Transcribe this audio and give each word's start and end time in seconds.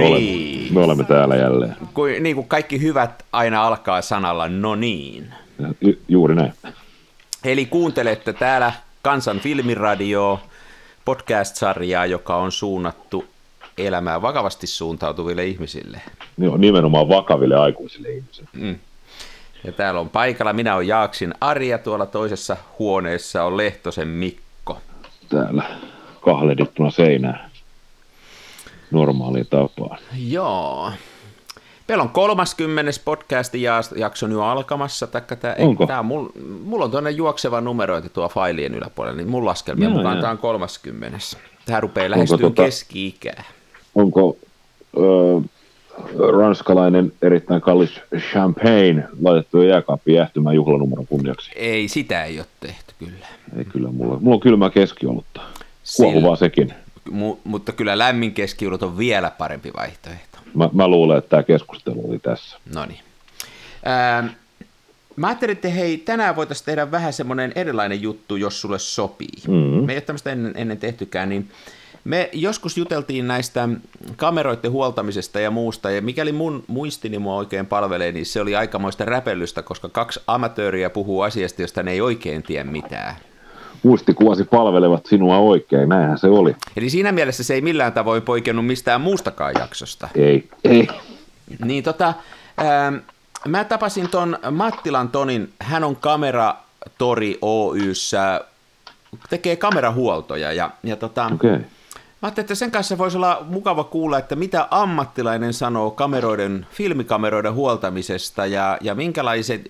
niin. 0.00 0.58
olemme, 0.58 0.74
me 0.74 0.84
olemme 0.84 1.04
täällä 1.04 1.36
jälleen. 1.36 1.76
Kuin, 1.94 2.22
niin 2.22 2.36
kuin 2.36 2.48
kaikki 2.48 2.80
hyvät 2.80 3.24
aina 3.32 3.66
alkaa 3.66 4.02
sanalla 4.02 4.48
no 4.48 4.74
niin. 4.74 5.34
Ju, 5.80 5.94
juuri 6.08 6.34
näin. 6.34 6.52
Eli 7.44 7.66
kuuntelette 7.66 8.32
täällä 8.32 8.72
Kansan 9.02 9.40
filmiradio 9.40 10.40
podcast-sarjaa, 11.04 12.06
joka 12.06 12.36
on 12.36 12.52
suunnattu 12.52 13.24
elämään 13.78 14.22
vakavasti 14.22 14.66
suuntautuville 14.66 15.44
ihmisille. 15.44 16.00
Joo, 16.38 16.56
nimenomaan 16.56 17.08
vakaville 17.08 17.56
aikuisille 17.56 18.08
ihmisille. 18.08 18.48
Mm. 18.52 18.78
Ja 19.64 19.72
täällä 19.72 20.00
on 20.00 20.08
paikalla, 20.08 20.52
minä 20.52 20.74
olen 20.74 20.88
Jaaksin 20.88 21.34
Arja, 21.40 21.78
tuolla 21.78 22.06
toisessa 22.06 22.56
huoneessa 22.78 23.44
on 23.44 23.56
Lehtosen 23.56 24.08
Mikko. 24.08 24.78
Täällä 25.28 25.62
kahledittuna 26.20 26.90
seinään 26.90 27.50
normaaliin 28.90 29.46
tapaan. 29.50 29.98
Joo. 30.28 30.92
Meillä 31.88 32.02
on 32.02 32.08
30. 32.10 32.92
podcastin 33.04 33.62
jakso 33.96 34.26
nyt 34.26 34.38
alkamassa. 34.38 35.06
Taikka 35.06 35.36
tää, 35.36 35.56
Onko? 35.58 35.86
Tää, 35.86 36.02
mulla, 36.02 36.30
mulla 36.64 36.84
on 36.84 36.90
tuonne 36.90 37.10
juokseva 37.10 37.60
numerointi 37.60 38.08
tuo 38.08 38.28
failien 38.28 38.74
yläpuolella, 38.74 39.16
niin 39.16 39.28
mun 39.28 39.44
laskelmien 39.44 39.90
mukaan 39.92 40.20
tämä 40.20 40.30
on 40.30 40.38
30. 40.38 41.18
Tähän 41.66 41.82
rupeaa 41.82 42.10
lähestyä 42.10 42.36
tota- 42.36 42.64
keski-ikää. 42.64 43.44
Onko 43.94 44.36
ö, 44.96 45.00
ranskalainen 46.38 47.12
erittäin 47.22 47.60
kallis 47.60 48.00
champagne 48.32 49.04
laitettu 49.22 49.56
jo 49.56 49.68
jääkaappiin 49.68 50.16
jäähtymään 50.16 50.56
juhlanumeron 50.56 51.06
kunniaksi? 51.06 51.50
Ei, 51.56 51.88
sitä 51.88 52.24
ei 52.24 52.38
ole 52.38 52.46
tehty 52.60 52.94
kyllä. 52.98 53.26
Ei 53.58 53.64
kyllä, 53.64 53.88
mulla, 53.90 54.18
mulla 54.20 54.34
on 54.34 54.40
kylmää 54.40 54.70
keskiolutta. 54.70 55.40
Kuohuvaa 55.96 56.36
sekin. 56.36 56.74
Mu- 57.10 57.38
mutta 57.44 57.72
kyllä 57.72 57.98
lämmin 57.98 58.34
keskiulut 58.34 58.82
on 58.82 58.98
vielä 58.98 59.30
parempi 59.30 59.70
vaihtoehto. 59.76 60.38
Mä, 60.54 60.68
mä 60.72 60.88
luulen, 60.88 61.18
että 61.18 61.28
tämä 61.28 61.42
keskustelu 61.42 62.10
oli 62.10 62.18
tässä. 62.18 62.58
No 62.74 62.86
niin. 62.86 63.00
Ähm, 63.86 64.26
mä 65.16 65.26
ajattelin, 65.26 65.52
että 65.52 65.68
hei, 65.68 65.98
tänään 65.98 66.36
voitaisiin 66.36 66.66
tehdä 66.66 66.90
vähän 66.90 67.12
semmoinen 67.12 67.52
erilainen 67.54 68.02
juttu, 68.02 68.36
jos 68.36 68.60
sulle 68.60 68.78
sopii. 68.78 69.42
Mm. 69.48 69.86
Me 69.86 69.92
ei 69.92 69.96
ole 69.96 70.00
tämmöistä 70.00 70.32
ennen, 70.32 70.52
ennen 70.56 70.78
tehtykään, 70.78 71.28
niin 71.28 71.50
me 72.04 72.30
joskus 72.32 72.78
juteltiin 72.78 73.28
näistä 73.28 73.68
kameroiden 74.16 74.70
huoltamisesta 74.70 75.40
ja 75.40 75.50
muusta, 75.50 75.90
ja 75.90 76.02
mikäli 76.02 76.32
mun 76.32 76.64
muistini 76.66 77.18
mua 77.18 77.36
oikein 77.36 77.66
palvelee, 77.66 78.12
niin 78.12 78.26
se 78.26 78.40
oli 78.40 78.56
aikamoista 78.56 79.04
räpellystä, 79.04 79.62
koska 79.62 79.88
kaksi 79.88 80.20
amatööriä 80.26 80.90
puhuu 80.90 81.20
asiasta, 81.20 81.62
josta 81.62 81.82
ne 81.82 81.90
ei 81.90 82.00
oikein 82.00 82.42
tiedä 82.42 82.64
mitään. 82.64 83.16
Muistikuvasi 83.82 84.44
palvelevat 84.44 85.06
sinua 85.06 85.38
oikein, 85.38 85.88
näinhän 85.88 86.18
se 86.18 86.26
oli. 86.26 86.56
Eli 86.76 86.90
siinä 86.90 87.12
mielessä 87.12 87.44
se 87.44 87.54
ei 87.54 87.60
millään 87.60 87.92
tavoin 87.92 88.22
poikennut 88.22 88.66
mistään 88.66 89.00
muustakaan 89.00 89.54
jaksosta. 89.58 90.08
Ei, 90.14 90.48
ei. 90.64 90.88
Niin 91.64 91.84
tota, 91.84 92.14
ähm, 92.60 92.94
mä 93.48 93.64
tapasin 93.64 94.08
ton 94.08 94.38
Mattilan 94.50 95.08
Tonin, 95.08 95.52
hän 95.60 95.84
on 95.84 95.96
kameratori 95.96 97.38
Oyssä, 97.42 98.44
tekee 99.30 99.56
kamerahuoltoja 99.56 100.52
ja, 100.52 100.70
ja 100.82 100.96
tota, 100.96 101.30
Okei. 101.34 101.50
Okay. 101.50 101.64
Mä 102.22 102.26
ajattelin, 102.26 102.44
että 102.44 102.54
sen 102.54 102.70
kanssa 102.70 102.98
voisi 102.98 103.16
olla 103.16 103.46
mukava 103.48 103.84
kuulla, 103.84 104.18
että 104.18 104.36
mitä 104.36 104.68
ammattilainen 104.70 105.52
sanoo 105.52 105.90
kameroiden, 105.90 106.66
filmikameroiden 106.70 107.54
huoltamisesta 107.54 108.46
ja, 108.46 108.78
ja 108.80 108.94
minkälaiset, 108.94 109.62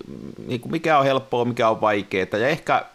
niin 0.47 0.61
kuin 0.61 0.71
mikä 0.71 0.97
on 0.97 1.05
helppoa, 1.05 1.45
mikä 1.45 1.69
on 1.69 1.81
vaikeaa. 1.81 2.37
Ja 2.37 2.47
ehkä 2.47 2.85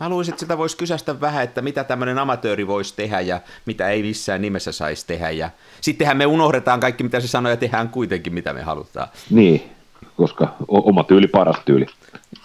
mä 0.00 0.08
luulisin, 0.08 0.32
että 0.32 0.40
sitä 0.40 0.58
voisi 0.58 0.76
kysästä 0.76 1.20
vähän, 1.20 1.44
että 1.44 1.62
mitä 1.62 1.84
tämmöinen 1.84 2.18
amatööri 2.18 2.66
voisi 2.66 2.94
tehdä 2.96 3.20
ja 3.20 3.40
mitä 3.66 3.88
ei 3.88 4.02
missään 4.02 4.42
nimessä 4.42 4.72
saisi 4.72 5.06
tehdä. 5.06 5.30
Ja 5.30 5.50
sittenhän 5.80 6.16
me 6.16 6.26
unohdetaan 6.26 6.80
kaikki, 6.80 7.04
mitä 7.04 7.20
se 7.20 7.28
sanoo 7.28 7.50
ja 7.50 7.56
tehdään 7.56 7.88
kuitenkin, 7.88 8.34
mitä 8.34 8.52
me 8.52 8.62
halutaan. 8.62 9.08
Niin, 9.30 9.70
koska 10.16 10.54
oma 10.68 11.04
tyyli 11.04 11.26
paras 11.26 11.56
tyyli. 11.64 11.86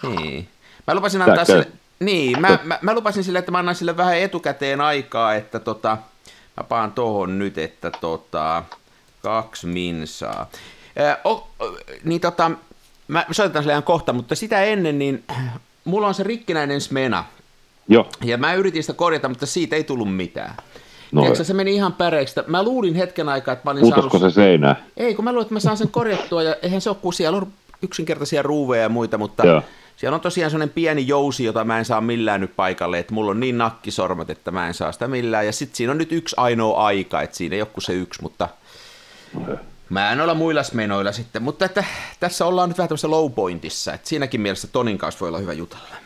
Niin. 0.02 0.48
Mä 0.86 0.94
lupasin 0.94 1.22
antaa 1.22 1.36
Tää 1.36 1.44
sille, 1.44 1.68
niin, 2.00 2.40
mä, 2.40 2.58
mä, 2.62 2.78
mä, 2.82 2.94
lupasin 2.94 3.24
sille, 3.24 3.38
että 3.38 3.52
mä 3.52 3.58
annan 3.58 3.74
sille 3.74 3.96
vähän 3.96 4.18
etukäteen 4.18 4.80
aikaa, 4.80 5.34
että 5.34 5.58
tota, 5.58 5.98
mä 6.56 6.64
paan 6.64 6.92
tohon 6.92 7.38
nyt, 7.38 7.58
että 7.58 7.90
tota, 7.90 8.62
kaksi 9.22 9.66
minsaa. 9.66 10.50
Ää, 10.96 11.18
o, 11.24 11.48
o, 11.60 11.76
niin 12.04 12.20
tota, 12.20 12.50
mä 13.08 13.26
soitan 13.30 13.62
sille 13.62 13.72
ihan 13.72 13.82
kohta, 13.82 14.12
mutta 14.12 14.34
sitä 14.34 14.64
ennen, 14.64 14.98
niin 14.98 15.24
mulla 15.84 16.08
on 16.08 16.14
se 16.14 16.22
rikkinäinen 16.22 16.80
smena, 16.80 17.24
Joo, 17.88 18.08
ja 18.24 18.38
mä 18.38 18.54
yritin 18.54 18.82
sitä 18.82 18.92
korjata, 18.92 19.28
mutta 19.28 19.46
siitä 19.46 19.76
ei 19.76 19.84
tullut 19.84 20.16
mitään. 20.16 20.54
No. 21.12 21.20
Tiedätkö, 21.20 21.44
se 21.44 21.54
meni 21.54 21.74
ihan 21.74 21.92
päreiksi. 21.92 22.40
Mä 22.46 22.62
luulin 22.62 22.94
hetken 22.94 23.28
aikaa, 23.28 23.52
että 23.52 23.64
mä 23.64 23.70
olin 23.70 23.88
saanut... 23.88 24.20
se 24.20 24.30
seinään? 24.30 24.76
Ei, 24.96 25.14
kun 25.14 25.24
mä 25.24 25.32
luulen, 25.32 25.42
että 25.42 25.54
mä 25.54 25.60
saan 25.60 25.76
sen 25.76 25.88
korjattua, 25.88 26.42
ja 26.42 26.56
eihän 26.62 26.80
se 26.80 26.90
ole, 26.90 26.98
kun 27.02 27.12
siellä 27.12 27.38
on 27.38 27.52
yksinkertaisia 27.82 28.42
ruuveja 28.42 28.82
ja 28.82 28.88
muita, 28.88 29.18
mutta 29.18 29.46
Joo. 29.46 29.62
siellä 29.96 30.14
on 30.14 30.20
tosiaan 30.20 30.50
sellainen 30.50 30.74
pieni 30.74 31.08
jousi, 31.08 31.44
jota 31.44 31.64
mä 31.64 31.78
en 31.78 31.84
saa 31.84 32.00
millään 32.00 32.40
nyt 32.40 32.56
paikalle, 32.56 32.98
että 32.98 33.14
mulla 33.14 33.30
on 33.30 33.40
niin 33.40 33.58
nakkisormet, 33.58 34.30
että 34.30 34.50
mä 34.50 34.68
en 34.68 34.74
saa 34.74 34.92
sitä 34.92 35.08
millään, 35.08 35.46
ja 35.46 35.52
sitten 35.52 35.76
siinä 35.76 35.90
on 35.90 35.98
nyt 35.98 36.12
yksi 36.12 36.36
ainoa 36.38 36.86
aika, 36.86 37.22
että 37.22 37.36
siinä 37.36 37.56
ei 37.56 37.62
ole 37.62 37.68
se 37.78 37.92
yksi, 37.92 38.22
mutta 38.22 38.48
mä 39.88 40.12
en 40.12 40.20
olla 40.20 40.34
muilla 40.34 40.62
menoilla 40.72 41.12
sitten, 41.12 41.42
mutta 41.42 41.64
että 41.64 41.84
tässä 42.20 42.46
ollaan 42.46 42.68
nyt 42.68 42.78
vähän 42.78 42.88
tämmöisessä 42.88 43.10
low 43.10 43.32
pointissa, 43.32 43.94
että 43.94 44.08
siinäkin 44.08 44.40
mielessä 44.40 44.68
Tonin 44.68 44.98
kanssa 44.98 45.20
voi 45.20 45.28
olla 45.28 45.38
hyvä 45.38 45.52
jutella. 45.52 46.05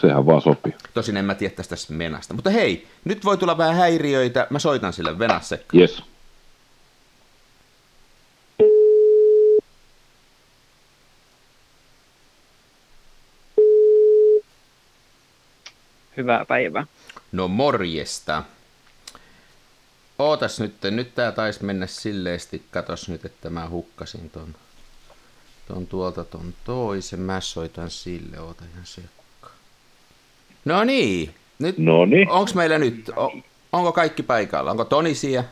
Sehän 0.00 0.26
vaan 0.26 0.42
sopii. 0.42 0.74
Tosin 0.94 1.16
en 1.16 1.24
mä 1.24 1.34
tiedä 1.34 1.54
tästä 1.54 1.98
Venästä. 1.98 2.34
Mutta 2.34 2.50
hei, 2.50 2.88
nyt 3.04 3.24
voi 3.24 3.36
tulla 3.36 3.58
vähän 3.58 3.74
häiriöitä. 3.76 4.46
Mä 4.50 4.58
soitan 4.58 4.92
sille 4.92 5.18
Venässä. 5.18 5.58
Yes. 5.74 6.02
Hyvää 16.16 16.44
päivää. 16.44 16.86
No 17.32 17.48
morjesta. 17.48 18.42
Ootas 20.18 20.60
nyt, 20.60 20.74
nyt 20.90 21.14
tää 21.14 21.32
taisi 21.32 21.64
mennä 21.64 21.86
silleesti. 21.86 22.66
Katos 22.70 23.08
nyt, 23.08 23.24
että 23.24 23.50
mä 23.50 23.68
hukkasin 23.68 24.30
ton, 24.30 24.54
ton 25.68 25.86
tuolta 25.86 26.24
ton 26.24 26.54
toisen. 26.64 27.20
Mä 27.20 27.40
soitan 27.40 27.90
sille, 27.90 28.40
oota 28.40 28.64
ihan 28.72 28.86
sekka. 28.86 29.21
No 30.64 30.84
niin, 30.84 31.30
nyt 31.58 31.78
Noniin. 31.78 32.30
onks 32.30 32.54
meillä 32.54 32.78
nyt, 32.78 33.10
o, 33.16 33.32
onko 33.72 33.92
kaikki 33.92 34.22
paikalla? 34.22 34.70
Onko 34.70 34.84
Toni 34.84 35.14
siellä? 35.14 35.44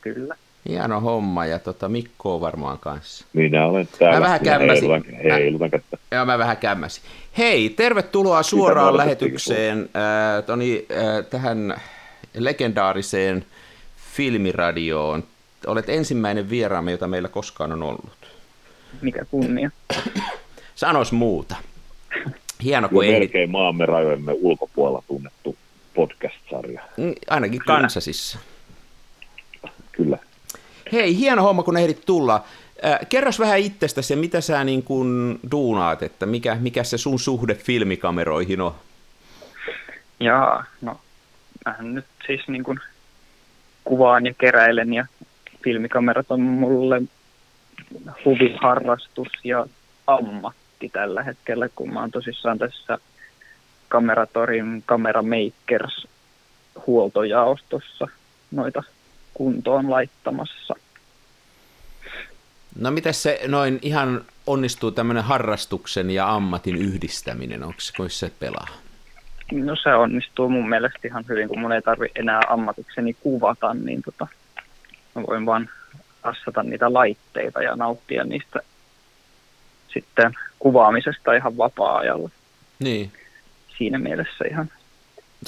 Kyllä. 0.00 0.34
Hieno 0.68 1.00
homma 1.00 1.46
ja 1.46 1.58
tota 1.58 1.88
Mikko 1.88 2.34
on 2.34 2.40
varmaan 2.40 2.78
kanssa. 2.78 3.24
Minä 3.32 3.66
olen 3.66 3.88
täällä. 3.98 4.18
Mä 4.20 4.24
vähän 4.24 4.40
kämmäsin. 4.40 4.90
heilutan- 4.90 5.22
Heilutan 5.32 5.70
kättä. 5.70 5.96
Joo, 6.12 6.24
mä 6.24 6.38
vähän 6.38 6.56
kämmäsin. 6.56 7.02
Hei, 7.38 7.68
tervetuloa 7.70 8.42
suoraan 8.42 8.96
lähetykseen 8.96 9.88
ää, 9.94 10.42
Toni, 10.42 10.86
ää, 10.96 11.22
tähän 11.22 11.80
legendaariseen 12.34 13.44
filmiradioon. 14.14 15.24
Olet 15.66 15.88
ensimmäinen 15.88 16.50
vieraamme, 16.50 16.90
jota 16.90 17.08
meillä 17.08 17.28
koskaan 17.28 17.72
on 17.72 17.82
ollut. 17.82 18.16
Mikä 19.02 19.24
kunnia. 19.24 19.70
Sanos 20.74 21.12
muuta. 21.12 21.56
Hieno, 22.64 22.88
kun 22.88 23.04
ehdit. 23.04 23.18
melkein 23.18 23.50
maamme 23.50 23.86
rajojemme 23.86 24.32
ulkopuolella 24.32 25.02
tunnettu 25.06 25.56
podcast-sarja. 25.94 26.82
Mm, 26.96 27.14
Ainakin 27.30 27.60
Kansasissa. 27.66 28.38
Kyllä. 29.92 30.18
Hei, 30.92 31.18
hieno 31.18 31.42
homma, 31.42 31.62
kun 31.62 31.76
ehdit 31.76 32.02
tulla. 32.06 32.44
Äh, 32.84 32.98
kerros 33.08 33.38
vähän 33.38 33.58
itsestäsi 33.58 34.12
ja 34.12 34.16
mitä 34.16 34.40
sä 34.40 34.64
niin 34.64 34.82
kun 34.82 35.40
duunaat, 35.50 36.02
että 36.02 36.26
mikä, 36.26 36.56
mikä 36.60 36.84
se 36.84 36.98
sun 36.98 37.18
suhde 37.18 37.54
filmikameroihin 37.54 38.60
on? 38.60 38.74
Jaa, 40.20 40.64
no 40.80 41.00
mähän 41.66 41.94
nyt 41.94 42.04
siis 42.26 42.48
niin 42.48 42.64
kuin 42.64 42.80
kuvaan 43.84 44.26
ja 44.26 44.34
keräilen 44.40 44.94
ja 44.94 45.06
filmikamerat 45.64 46.26
on 46.28 46.40
mulle 46.40 47.02
huviharrastus 48.24 49.28
ja 49.44 49.66
ammatti 50.06 50.63
tällä 50.92 51.22
hetkellä, 51.22 51.68
kun 51.74 51.92
mä 51.92 52.00
oon 52.00 52.10
tosissaan 52.10 52.58
tässä 52.58 52.98
Kameratorin 53.88 54.82
Cameramakers 54.86 56.06
huoltojaostossa 56.86 58.08
noita 58.50 58.82
kuntoon 59.34 59.90
laittamassa. 59.90 60.74
No 62.78 62.90
miten 62.90 63.14
se 63.14 63.40
noin 63.48 63.78
ihan 63.82 64.24
onnistuu 64.46 64.90
tämmöinen 64.90 65.24
harrastuksen 65.24 66.10
ja 66.10 66.34
ammatin 66.34 66.76
yhdistäminen, 66.76 67.62
onko 67.62 67.80
se, 67.80 67.92
kun 67.96 68.10
se 68.10 68.30
pelaa? 68.40 68.68
No 69.52 69.76
se 69.76 69.94
onnistuu 69.94 70.48
mun 70.48 70.68
mielestä 70.68 70.98
ihan 71.04 71.24
hyvin, 71.28 71.48
kun 71.48 71.58
mun 71.58 71.72
ei 71.72 71.82
tarvi 71.82 72.06
enää 72.14 72.40
ammatikseni 72.48 73.14
kuvata, 73.14 73.74
niin 73.74 74.02
tota, 74.02 74.26
mä 75.14 75.22
voin 75.26 75.46
vaan 75.46 75.68
assata 76.22 76.62
niitä 76.62 76.92
laitteita 76.92 77.62
ja 77.62 77.76
nauttia 77.76 78.24
niistä 78.24 78.60
sitten 79.94 80.34
kuvaamisesta 80.58 81.32
ihan 81.32 81.56
vapaa-ajalla. 81.56 82.30
Niin. 82.78 83.12
Siinä 83.78 83.98
mielessä 83.98 84.44
ihan 84.50 84.70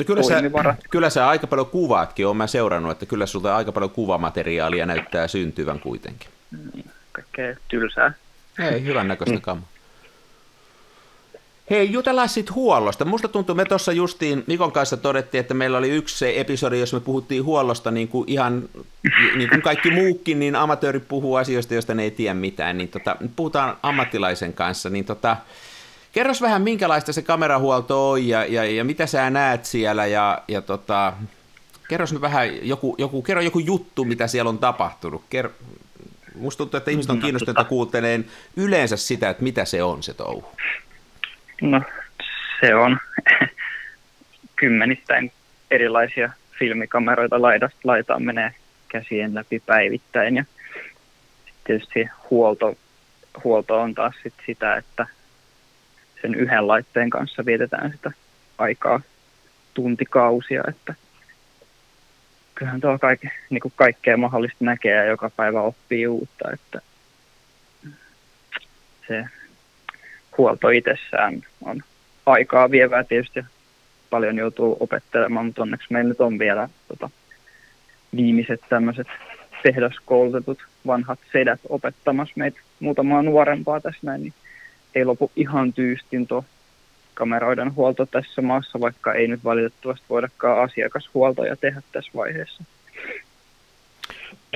kyllä 0.04 0.22
sä, 0.22 0.42
kyllä 0.90 1.10
sä 1.10 1.28
aika 1.28 1.46
paljon 1.46 1.66
kuvaatkin, 1.66 2.26
olen 2.26 2.36
mä 2.36 2.46
seurannut, 2.46 2.92
että 2.92 3.06
kyllä 3.06 3.26
sulta 3.26 3.56
aika 3.56 3.72
paljon 3.72 3.90
kuvamateriaalia 3.90 4.86
näyttää 4.86 5.28
syntyvän 5.28 5.80
kuitenkin. 5.80 6.28
Niin, 6.74 6.90
kaikkea 7.12 7.56
tylsää. 7.68 8.12
Ei, 8.58 8.84
hyvän 8.84 9.08
näköistä 9.08 9.34
mm. 9.34 9.40
kammaa. 9.40 9.68
Hei, 11.70 11.92
jutellaan 11.92 12.28
sitten 12.28 12.54
huollosta. 12.54 13.04
Musta 13.04 13.28
tuntuu, 13.28 13.54
me 13.54 13.64
tuossa 13.64 13.92
justiin 13.92 14.44
Mikon 14.46 14.72
kanssa 14.72 14.96
todettiin, 14.96 15.40
että 15.40 15.54
meillä 15.54 15.78
oli 15.78 15.90
yksi 15.90 16.18
se 16.18 16.40
episodi, 16.40 16.80
jossa 16.80 16.96
me 16.96 17.00
puhuttiin 17.00 17.44
huollosta 17.44 17.90
niin 17.90 18.08
kuin 18.08 18.28
ihan 18.28 18.68
niin 19.36 19.48
kuin 19.48 19.62
kaikki 19.62 19.90
muukin, 19.90 20.38
niin 20.38 20.56
amatööri 20.56 21.00
puhuu 21.00 21.34
asioista, 21.34 21.74
joista 21.74 21.94
ne 21.94 22.02
ei 22.02 22.10
tiedä 22.10 22.34
mitään. 22.34 22.78
Niin 22.78 22.88
tota, 22.88 23.16
puhutaan 23.36 23.76
ammattilaisen 23.82 24.52
kanssa, 24.52 24.90
niin 24.90 25.04
tota, 25.04 25.36
kerros 26.12 26.42
vähän 26.42 26.62
minkälaista 26.62 27.12
se 27.12 27.22
kamerahuolto 27.22 28.10
on 28.10 28.28
ja, 28.28 28.44
ja, 28.44 28.64
ja 28.64 28.84
mitä 28.84 29.06
sä 29.06 29.30
näet 29.30 29.64
siellä 29.64 30.06
ja, 30.06 30.42
ja 30.48 30.62
tota, 30.62 31.12
kerros 31.88 32.12
nyt 32.12 32.22
vähän 32.22 32.68
joku, 32.68 32.94
joku, 32.98 33.22
kerro 33.22 33.42
joku 33.42 33.58
juttu, 33.58 34.04
mitä 34.04 34.26
siellä 34.26 34.48
on 34.48 34.58
tapahtunut. 34.58 35.22
Ker, 35.30 35.50
musta 36.34 36.58
tuntuu, 36.58 36.78
että 36.78 36.90
ihmiset 36.90 37.10
on 37.10 37.16
no, 37.16 37.22
kiinnostuneita 37.22 37.60
tota... 37.60 37.68
kuunteleen 37.68 38.26
yleensä 38.56 38.96
sitä, 38.96 39.30
että 39.30 39.42
mitä 39.42 39.64
se 39.64 39.82
on 39.82 40.02
se 40.02 40.14
touhu. 40.14 40.44
No 41.62 41.82
se 42.60 42.74
on 42.74 42.98
kymmenittäin 44.56 45.32
erilaisia 45.70 46.30
filmikameroita 46.58 47.42
laidasta 47.42 47.78
laitaan 47.84 48.22
menee 48.22 48.54
käsien 48.88 49.34
läpi 49.34 49.62
päivittäin. 49.66 50.36
Ja 50.36 50.44
tietysti 51.64 52.08
huolto, 52.30 52.76
huolto 53.44 53.80
on 53.80 53.94
taas 53.94 54.14
sit 54.22 54.34
sitä, 54.46 54.76
että 54.76 55.06
sen 56.22 56.34
yhden 56.34 56.68
laitteen 56.68 57.10
kanssa 57.10 57.46
vietetään 57.46 57.92
sitä 57.92 58.10
aikaa 58.58 59.00
tuntikausia, 59.74 60.62
että 60.68 60.94
kyllähän 62.54 62.80
tuo 62.80 62.98
kaikke, 62.98 63.30
niin 63.50 63.60
kuin 63.60 63.72
kaikkea 63.76 64.16
mahdollista 64.16 64.64
näkee 64.64 64.94
ja 64.94 65.04
joka 65.04 65.30
päivä 65.30 65.60
oppii 65.60 66.06
uutta, 66.06 66.50
että 66.52 66.80
se 69.08 69.24
huolto 70.38 70.68
itsessään 70.68 71.42
on 71.62 71.82
aikaa 72.26 72.70
vievää 72.70 73.04
tietysti. 73.04 73.44
Paljon 74.10 74.38
joutuu 74.38 74.76
opettelemaan, 74.80 75.46
mutta 75.46 75.62
onneksi 75.62 75.86
meillä 75.90 76.08
nyt 76.08 76.20
on 76.20 76.38
vielä 76.38 76.68
tota, 76.88 77.10
viimeiset 78.16 78.60
tämmöiset 78.68 79.06
tehdaskoulutetut 79.62 80.58
vanhat 80.86 81.18
sedät 81.32 81.60
opettamassa 81.68 82.34
meitä 82.36 82.60
muutamaa 82.80 83.22
nuorempaa 83.22 83.80
tässä 83.80 84.00
näin, 84.02 84.22
niin 84.22 84.34
ei 84.94 85.04
lopu 85.04 85.30
ihan 85.36 85.72
tyystin 85.72 86.26
tuo 86.26 86.44
kameroiden 87.14 87.74
huolto 87.74 88.06
tässä 88.06 88.42
maassa, 88.42 88.80
vaikka 88.80 89.14
ei 89.14 89.28
nyt 89.28 89.44
valitettavasti 89.44 90.04
voidakaan 90.08 90.62
asiakashuoltoja 90.62 91.56
tehdä 91.56 91.82
tässä 91.92 92.10
vaiheessa. 92.14 92.64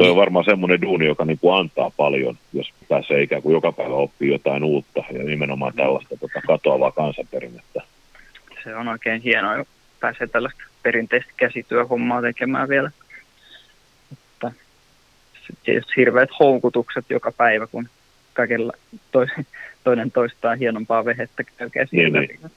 Tuo 0.00 0.10
on 0.10 0.16
varmaan 0.16 0.44
semmoinen 0.44 0.82
duuni, 0.82 1.06
joka 1.06 1.24
niin 1.24 1.38
kuin 1.38 1.60
antaa 1.60 1.90
paljon, 1.96 2.38
jos 2.52 2.72
pääsee 2.88 3.22
ikään 3.22 3.42
kuin 3.42 3.52
joka 3.52 3.72
päivä 3.72 3.94
oppii 3.94 4.30
jotain 4.30 4.64
uutta 4.64 5.04
ja 5.12 5.24
nimenomaan 5.24 5.72
tällaista 5.74 6.16
tota, 6.16 6.40
katoavaa 6.46 6.92
kansanperinnettä. 6.92 7.82
Se 8.64 8.76
on 8.76 8.88
oikein 8.88 9.22
hienoa, 9.22 9.56
jos 9.56 9.66
pääsee 10.00 10.26
tällaista 10.26 10.62
perinteistä 10.82 11.32
käsityöhommaa 11.36 12.22
tekemään 12.22 12.68
vielä. 12.68 12.90
Mutta 14.10 14.52
tietysti 15.64 15.92
hirveät 15.96 16.30
houkutukset 16.40 17.04
joka 17.10 17.32
päivä, 17.32 17.66
kun 17.66 17.88
kaikilla 18.32 18.72
toinen 19.84 20.10
toistaan 20.10 20.58
hienompaa 20.58 21.04
vehettä 21.04 21.44
käy 21.44 21.70
käsiin. 21.70 22.12
Niin, 22.12 22.28
niin. 22.40 22.50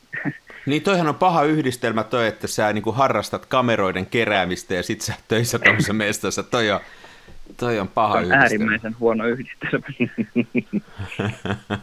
niin 0.65 0.81
toihan 0.81 1.07
on 1.07 1.15
paha 1.15 1.43
yhdistelmä 1.43 2.03
toi, 2.03 2.27
että 2.27 2.47
sä 2.47 2.73
niin 2.73 2.83
kuin 2.83 2.95
harrastat 2.95 3.45
kameroiden 3.45 4.05
keräämistä 4.05 4.73
ja 4.73 4.83
sit 4.83 5.01
sä 5.01 5.13
töissä 5.27 5.59
tuossa 5.59 5.93
mestassa. 6.03 6.43
Toi 6.43 6.71
on, 6.71 6.79
Toi 7.57 7.79
on 7.79 7.87
paha 7.87 8.17
on 8.17 8.31
äärimmäisen 8.31 8.95
huono 8.99 9.27
yhdistelmä. 9.27 9.85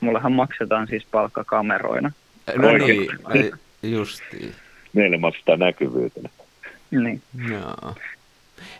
Mullehan 0.00 0.32
maksetaan 0.32 0.86
siis 0.88 1.06
palkka 1.10 1.44
kameroina. 1.44 2.12
No 2.56 2.72
niin, 2.72 3.10
justiin. 3.82 4.54
Meille 4.92 5.16
maksetaan 5.16 5.58
näkyvyytenä. 5.58 6.28
Niin. 6.90 7.22
Joo. 7.50 7.94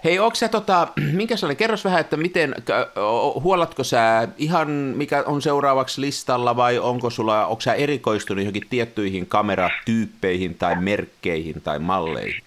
Hei, 0.05 0.19
onko 0.19 0.35
sä 0.35 0.49
tota, 0.49 0.89
minkä 1.13 1.37
se 1.37 1.47
oli, 1.47 1.57
kerros 1.57 1.85
vähän, 1.85 2.01
että 2.01 2.17
miten, 2.17 2.55
huolatko 3.43 3.85
sä 3.85 4.29
ihan 4.39 4.69
mikä 4.71 5.23
on 5.27 5.43
seuraavaksi 5.43 6.01
listalla 6.01 6.57
vai 6.57 6.79
onko 6.79 7.11
sulla, 7.11 7.47
onko 7.47 7.61
sä 7.61 7.75
erikoistunut 7.75 8.45
johonkin 8.45 8.69
tiettyihin 8.71 9.27
kameratyyppeihin 9.27 10.55
tai 10.55 10.77
merkkeihin 10.81 11.61
tai 11.61 11.79
malleihin? 11.79 12.43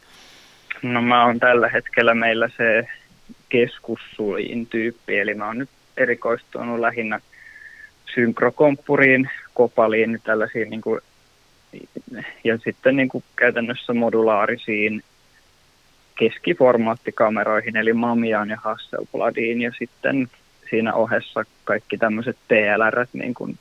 No 0.81 1.01
mä 1.01 1.25
oon 1.25 1.39
tällä 1.39 1.69
hetkellä 1.69 2.13
meillä 2.13 2.49
se 2.57 2.87
keskussuojin 3.49 4.67
tyyppi, 4.67 5.19
eli 5.19 5.33
mä 5.33 5.47
oon 5.47 5.57
nyt 5.57 5.69
erikoistunut 5.97 6.79
lähinnä 6.79 7.19
synkrokomppuriin, 8.15 9.29
kopaliin, 9.53 10.21
tällaisiin 10.23 10.69
niin 10.69 10.81
kuin, 10.81 11.01
ja 12.43 12.57
sitten 12.57 12.95
niin 12.95 13.09
kuin 13.09 13.23
käytännössä 13.35 13.93
modulaarisiin 13.93 15.03
keskiformaattikameroihin, 16.15 17.77
eli 17.77 17.93
Mamiaan 17.93 18.49
ja 18.49 18.57
Hasselbladiin, 18.63 19.61
ja 19.61 19.71
sitten 19.79 20.29
siinä 20.69 20.93
ohessa 20.93 21.43
kaikki 21.63 21.97
tämmöiset 21.97 22.37
TLR, 22.47 23.05
niin 23.13 23.33
kuin 23.33 23.59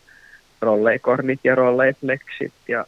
rolleikordit 0.61 1.41
ja 1.45 1.55
rolleiflexit 1.55 2.53
ja 2.69 2.85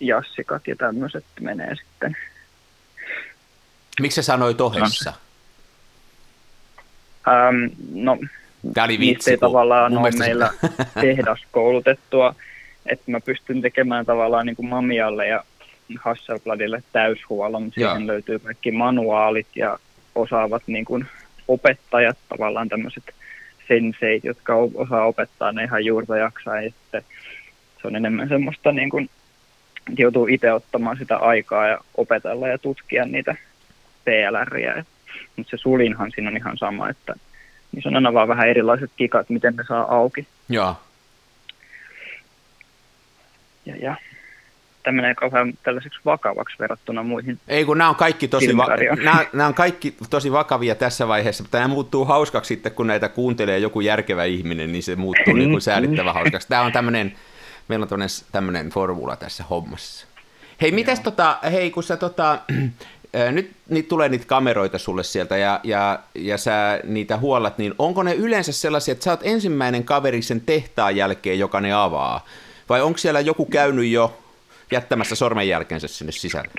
jassikat 0.00 0.66
ja 0.66 0.76
tämmöiset 0.76 1.24
menee 1.40 1.74
sitten. 1.74 2.16
Miksi 4.00 4.16
sä 4.16 4.22
sanoit 4.22 4.60
ohessa? 4.60 5.12
Ähm, 7.28 7.64
no, 7.94 8.18
Tämä 8.74 8.84
oli 8.84 8.98
vitsi, 8.98 9.30
ei 9.30 9.38
tavallaan 9.38 9.98
ole 9.98 10.10
meillä 10.18 10.50
tehdaskoulutettua, 11.00 12.34
että 12.86 13.10
mä 13.10 13.20
pystyn 13.20 13.62
tekemään 13.62 14.06
tavallaan 14.06 14.46
niin 14.46 14.56
kuin 14.56 14.68
Mamialle 14.68 15.26
ja 15.26 15.44
Hasselbladille 16.00 16.82
täyshuollon, 16.92 17.62
mutta 17.62 17.80
siihen 17.80 18.06
löytyy 18.06 18.38
kaikki 18.38 18.70
manuaalit 18.70 19.46
ja 19.56 19.78
osaavat 20.14 20.62
niin 20.66 20.84
kuin 20.84 21.06
opettajat, 21.48 22.18
tavallaan 22.28 22.68
tämmöiset 22.68 23.04
senseit, 23.68 24.24
jotka 24.24 24.54
osaa 24.74 25.06
opettaa 25.06 25.52
ne 25.52 25.64
ihan 25.64 25.84
juurta 25.84 26.16
jaksaa. 26.16 26.60
Ja 26.60 26.70
sitten 26.70 27.02
se 27.82 27.88
on 27.88 27.96
enemmän 27.96 28.28
semmoista, 28.28 28.72
niin 28.72 28.90
kuin, 28.90 29.10
joutuu 29.98 30.26
itse 30.26 30.52
ottamaan 30.52 30.96
sitä 30.98 31.16
aikaa 31.16 31.66
ja 31.66 31.78
opetella 31.94 32.48
ja 32.48 32.58
tutkia 32.58 33.04
niitä 33.04 33.36
PLRiä. 34.04 34.84
Mutta 35.36 35.50
se 35.50 35.56
sulinhan 35.56 36.10
siinä 36.14 36.30
on 36.30 36.36
ihan 36.36 36.58
sama, 36.58 36.88
että 36.88 37.14
niin 37.72 37.82
se 37.82 37.88
on 37.88 37.94
aina 37.94 38.14
vaan 38.14 38.28
vähän 38.28 38.48
erilaiset 38.48 38.90
kikat, 38.96 39.30
miten 39.30 39.56
ne 39.56 39.64
saa 39.68 39.96
auki. 39.96 40.26
Joo. 40.48 40.76
Ja, 43.66 43.76
ja 43.76 43.96
tämä 44.82 45.14
kauhean 45.14 45.52
tällaiseksi 45.62 46.00
vakavaksi 46.04 46.56
verrattuna 46.58 47.02
muihin. 47.02 47.38
Ei 47.48 47.64
kun 47.64 47.78
nämä 47.78 47.90
on 47.90 47.96
kaikki 47.96 48.28
tosi, 48.28 48.56
va- 48.56 48.66
nämä, 49.04 49.26
nämä 49.32 49.46
on 49.46 49.54
kaikki 49.54 49.96
tosi 50.10 50.32
vakavia 50.32 50.74
tässä 50.74 51.08
vaiheessa, 51.08 51.42
mutta 51.42 51.58
nämä 51.58 51.68
muuttuu 51.68 52.04
hauskaksi 52.04 52.48
sitten, 52.48 52.72
kun 52.72 52.86
näitä 52.86 53.08
kuuntelee 53.08 53.58
joku 53.58 53.80
järkevä 53.80 54.24
ihminen, 54.24 54.72
niin 54.72 54.82
se 54.82 54.96
muuttuu 54.96 55.34
niin 55.34 55.50
kuin 55.50 55.60
säälittävän 55.60 56.14
hauskaksi. 56.14 56.48
Tämä 56.48 56.62
on 56.62 56.72
tämmöinen, 56.72 57.14
meillä 57.68 57.84
on 57.84 57.88
tämmöinen, 57.88 58.08
tämmöinen 58.32 58.68
formula 58.68 59.16
tässä 59.16 59.44
hommassa. 59.50 60.06
Hei, 60.60 60.72
mitäs 60.72 61.00
tota, 61.00 61.38
hei, 61.50 61.70
kun 61.70 61.82
sä 61.82 61.96
tota, 61.96 62.38
nyt 63.12 63.50
niitä 63.68 63.88
tulee 63.88 64.08
niitä 64.08 64.24
kameroita 64.26 64.78
sulle 64.78 65.02
sieltä 65.02 65.36
ja, 65.36 65.60
ja, 65.64 65.98
ja 66.14 66.38
sä 66.38 66.80
niitä 66.84 67.16
huollat, 67.16 67.58
niin 67.58 67.74
onko 67.78 68.02
ne 68.02 68.14
yleensä 68.14 68.52
sellaisia, 68.52 68.92
että 68.92 69.04
sä 69.04 69.10
oot 69.10 69.20
ensimmäinen 69.22 69.84
kaveri 69.84 70.22
sen 70.22 70.40
tehtaan 70.40 70.96
jälkeen, 70.96 71.38
joka 71.38 71.60
ne 71.60 71.72
avaa? 71.72 72.26
Vai 72.68 72.82
onko 72.82 72.98
siellä 72.98 73.20
joku 73.20 73.46
käynyt 73.46 73.86
jo 73.86 74.18
jättämässä 74.72 75.14
sormenjälkensä 75.14 75.88
sinne 75.88 76.12
sisälle? 76.12 76.50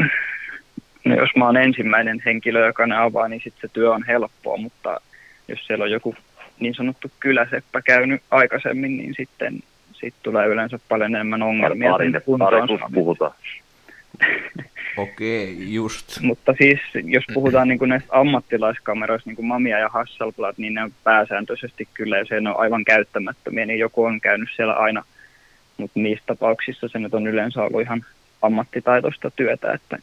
No 1.06 1.16
jos 1.16 1.30
mä 1.36 1.46
oon 1.46 1.58
ensimmäinen 1.58 2.22
henkilö, 2.26 2.66
joka 2.66 2.88
ne 2.88 2.98
avaa, 2.98 3.28
niin 3.28 3.42
sitten 3.44 3.62
se 3.62 3.74
työ 3.74 3.92
on 3.92 4.04
helppoa, 4.08 4.58
mutta 4.58 5.02
jos 5.48 5.68
siellä 5.68 5.84
on 5.84 5.92
joku 5.92 6.16
niin 6.60 6.76
sanottu 6.76 7.12
kyläseppä 7.20 7.82
käynyt 7.82 8.22
aikaisemmin, 8.32 8.98
niin 8.98 9.14
sitten 9.18 9.60
sit 9.94 10.14
tulee 10.24 10.48
yleensä 10.48 10.80
paljon 10.90 11.16
enemmän 11.16 11.44
ongelmia. 11.44 11.92
Pari, 11.92 12.12
pari 12.40 12.58
puhutaan. 12.94 13.34
Okei, 15.02 15.54
okay, 15.54 15.66
just. 15.66 16.20
Mutta 16.22 16.54
siis, 16.58 16.80
jos 17.04 17.24
puhutaan 17.34 17.68
niin 17.68 17.80
kuin 17.80 17.90
näistä 17.90 18.10
ammattilaiskameroista, 18.12 19.30
niin 19.30 19.36
kuin 19.36 19.46
Mamia 19.46 19.80
ja 19.80 19.90
Hasselblad, 19.90 20.54
niin 20.58 20.74
ne 20.74 20.84
on 20.84 20.92
pääsääntöisesti 21.04 21.88
kyllä, 21.94 22.18
ja 22.18 22.26
se 22.26 22.38
on 22.38 22.48
aivan 22.58 22.86
käyttämättömiä, 22.86 23.66
niin 23.66 23.80
joku 23.80 24.04
on 24.04 24.22
käynyt 24.22 24.50
siellä 24.56 24.74
aina, 24.74 25.04
mutta 25.78 26.00
niissä 26.00 26.24
tapauksissa 26.26 26.88
se 26.88 27.00
nyt 27.00 27.14
on 27.14 27.28
yleensä 27.28 27.64
ollut 27.64 27.82
ihan 27.82 28.06
ammattitaitoista 28.42 29.32
työtä, 29.32 29.74
että 29.74 29.98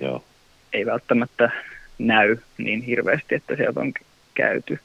Joo. 0.00 0.24
ei 0.72 0.86
välttämättä 0.86 1.50
näy 1.98 2.36
niin 2.58 2.82
hirveästi, 2.82 3.34
että 3.34 3.56
sieltä 3.56 3.80
on 3.80 3.92
käyty. 4.34 4.78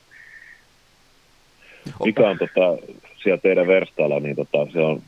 Mikä 2.06 2.30
on 2.30 2.38
tota, 2.38 2.94
siellä 3.18 3.42
teidän 3.42 3.68
verstaalla, 3.68 4.20
niin 4.20 4.36
tota, 4.36 4.72
se 4.74 4.80
on 4.80 5.02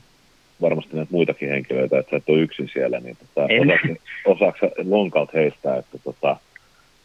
varmasti 0.62 0.96
näitä 0.96 1.12
muitakin 1.12 1.50
henkilöitä, 1.50 2.00
että 2.00 2.10
sä 2.10 2.18
et 2.18 2.30
ole 2.30 2.40
yksin 2.40 2.70
siellä, 2.74 3.00
niin 3.00 3.18
tota, 3.18 3.42
osaako, 3.46 3.88
osaako 4.26 4.76
lonkalta 4.84 5.32
heistä, 5.34 5.76
että 5.76 5.98
tota, 6.04 6.38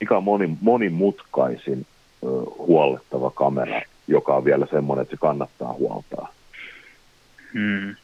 mikä 0.01 0.17
on 0.17 0.25
moni, 0.25 0.51
monimutkaisin 0.61 1.87
ö, 2.25 2.27
huollettava 2.59 3.31
kamera, 3.31 3.81
joka 4.09 4.35
on 4.35 4.45
vielä 4.45 4.67
semmoinen, 4.71 5.03
että 5.03 5.17
se 5.17 5.21
kannattaa 5.21 5.73
huoltaa? 5.73 6.33
Hmm. 7.53 7.95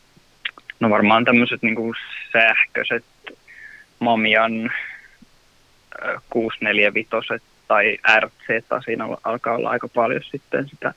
No 0.80 0.90
varmaan 0.90 1.24
tämmöiset 1.24 1.62
niin 1.62 1.94
sähköiset 2.32 3.04
Mamian 3.98 4.70
645 6.30 7.44
tai 7.68 7.98
RZ, 8.20 8.64
siinä 8.84 9.08
alkaa 9.24 9.54
olla 9.54 9.70
aika 9.70 9.88
paljon 9.88 10.22
sitten 10.30 10.68
sitä 10.68 10.94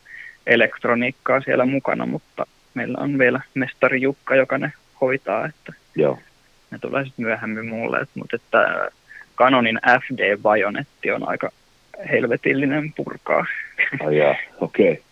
elektroniikkaa 0.47 1.41
siellä 1.41 1.65
mukana, 1.65 2.05
mutta 2.05 2.45
meillä 2.73 2.97
on 2.97 3.17
vielä 3.17 3.41
mestari 3.53 4.01
Jukka, 4.01 4.35
joka 4.35 4.57
ne 4.57 4.73
hoitaa, 5.01 5.45
että 5.45 5.73
Joo. 5.95 6.19
ne 6.71 6.79
tulee 6.79 7.05
sitten 7.05 7.25
myöhemmin 7.25 7.65
mulle, 7.65 7.97
että, 7.97 8.19
mutta 8.19 8.35
että 8.35 8.89
Canonin 9.37 9.79
FD-vajonetti 9.87 11.11
on 11.11 11.29
aika 11.29 11.49
helvetillinen 12.11 12.93
purkaa. 12.93 13.45
Ai 14.05 14.17
jaa, 14.17 14.35
okei. 14.61 14.91
Okay. 14.91 15.03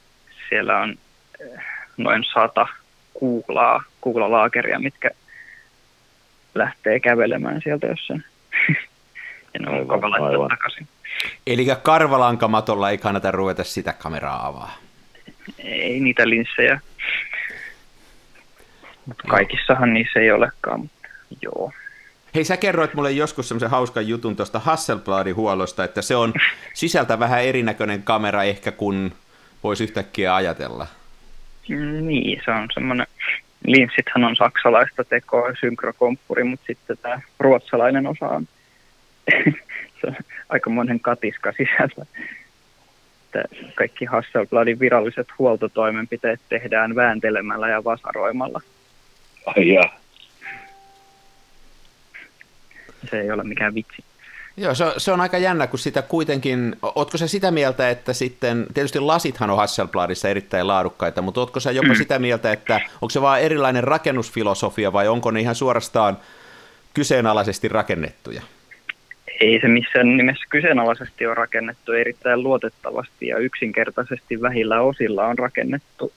Siellä 0.49 0.79
on 0.79 0.95
eh, 1.39 1.59
noin 1.97 2.23
sata 2.33 2.67
kuulaa, 3.13 3.83
kuulalaakeria, 4.01 4.79
mitkä 4.79 5.09
lähtee 6.55 6.99
kävelemään 6.99 7.61
sieltä, 7.63 7.87
jos 7.87 8.07
sen 8.07 8.23
ja 9.53 9.59
ne 9.59 9.69
on 9.69 9.87
kova 9.87 10.09
laittaa 10.09 10.49
takaisin. 10.49 10.87
Eli 11.47 11.67
karvalankamatolla 11.83 12.89
ei 12.89 12.97
kannata 12.97 13.31
ruveta 13.31 13.63
sitä 13.63 13.93
kameraa 13.93 14.47
avaa. 14.47 14.77
Ei 15.59 15.99
niitä 15.99 16.29
linssejä. 16.29 16.79
Kaikissahan 19.27 19.93
niissä 19.93 20.19
ei 20.19 20.31
olekaan, 20.31 20.79
mutta 20.79 21.07
joo. 21.41 21.71
Hei, 22.35 22.43
sä 22.43 22.57
kerroit 22.57 22.93
mulle 22.93 23.11
joskus 23.11 23.47
semmoisen 23.47 23.69
hauskan 23.69 24.07
jutun 24.07 24.35
tuosta 24.35 24.59
Hasselbladin 24.59 25.35
huollosta, 25.35 25.83
että 25.83 26.01
se 26.01 26.15
on 26.15 26.33
sisältä 26.73 27.19
vähän 27.19 27.43
erinäköinen 27.43 28.03
kamera 28.03 28.43
ehkä 28.43 28.71
kuin 28.71 29.13
voisi 29.63 29.83
yhtäkkiä 29.83 30.35
ajatella. 30.35 30.87
Niin, 32.01 32.41
se 32.45 32.51
on 32.51 32.67
semmoinen, 32.73 33.07
linssithän 33.67 34.23
on 34.23 34.35
saksalaista 34.35 35.03
tekoa, 35.03 35.55
synkrokomppuri, 35.59 36.43
mutta 36.43 36.65
sitten 36.65 36.97
tämä 36.97 37.21
ruotsalainen 37.39 38.07
osa 38.07 38.25
on, 38.25 38.47
se 40.01 40.07
on 40.07 40.15
aika 40.49 40.69
monen 40.69 40.99
katiska 40.99 41.51
sisältä. 41.51 42.05
Että 43.25 43.55
kaikki 43.75 44.05
Hasselbladin 44.05 44.79
viralliset 44.79 45.27
huoltotoimenpiteet 45.39 46.39
tehdään 46.49 46.95
vääntelemällä 46.95 47.69
ja 47.69 47.83
vasaroimalla. 47.83 48.61
Ai 49.45 49.73
jaa. 49.73 49.99
Se 53.09 53.19
ei 53.21 53.31
ole 53.31 53.43
mikään 53.43 53.75
vitsi. 53.75 54.03
Joo, 54.57 54.75
se 54.75 54.85
on, 54.85 54.93
se 54.97 55.11
on 55.11 55.21
aika 55.21 55.37
jännä, 55.37 55.67
kun 55.67 55.79
sitä 55.79 56.01
kuitenkin, 56.01 56.75
ootko 56.81 57.17
sä 57.17 57.27
sitä 57.27 57.51
mieltä, 57.51 57.89
että 57.89 58.13
sitten, 58.13 58.65
tietysti 58.73 58.99
lasithan 58.99 59.49
on 59.49 59.57
Hasselbladissa 59.57 60.29
erittäin 60.29 60.67
laadukkaita, 60.67 61.21
mutta 61.21 61.39
ootko 61.39 61.59
sä 61.59 61.71
jopa 61.71 61.87
mm. 61.87 61.95
sitä 61.95 62.19
mieltä, 62.19 62.51
että 62.51 62.81
onko 62.93 63.09
se 63.09 63.21
vaan 63.21 63.41
erilainen 63.41 63.83
rakennusfilosofia 63.83 64.93
vai 64.93 65.07
onko 65.07 65.31
ne 65.31 65.39
ihan 65.41 65.55
suorastaan 65.55 66.17
kyseenalaisesti 66.93 67.67
rakennettuja? 67.67 68.41
Ei 69.41 69.59
se 69.61 69.67
missään 69.67 70.17
nimessä 70.17 70.45
kyseenalaisesti 70.49 71.27
on 71.27 71.37
rakennettu, 71.37 71.91
erittäin 71.91 72.43
luotettavasti 72.43 73.27
ja 73.27 73.37
yksinkertaisesti 73.37 74.41
vähillä 74.41 74.81
osilla 74.81 75.27
on 75.27 75.37
rakennettu, 75.37 76.13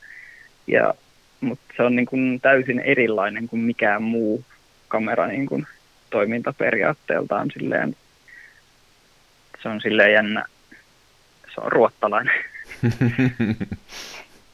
ja, 0.67 0.95
mutta 1.41 1.75
se 1.77 1.83
on 1.83 1.97
niin 1.97 2.07
kuin 2.07 2.41
täysin 2.41 2.81
erilainen 2.81 3.49
kuin 3.49 3.61
mikään 3.61 4.03
muu 4.03 4.45
kamera 4.89 5.27
niin 5.27 5.47
kuin 5.47 5.67
toimintaperiaatteeltaan 6.11 7.51
silleen 7.55 7.97
se 9.65 9.69
on 9.69 9.81
silleen 9.81 10.13
jännä, 10.13 10.45
se 11.55 11.61
on 11.61 11.73
ruottalainen. 11.73 12.35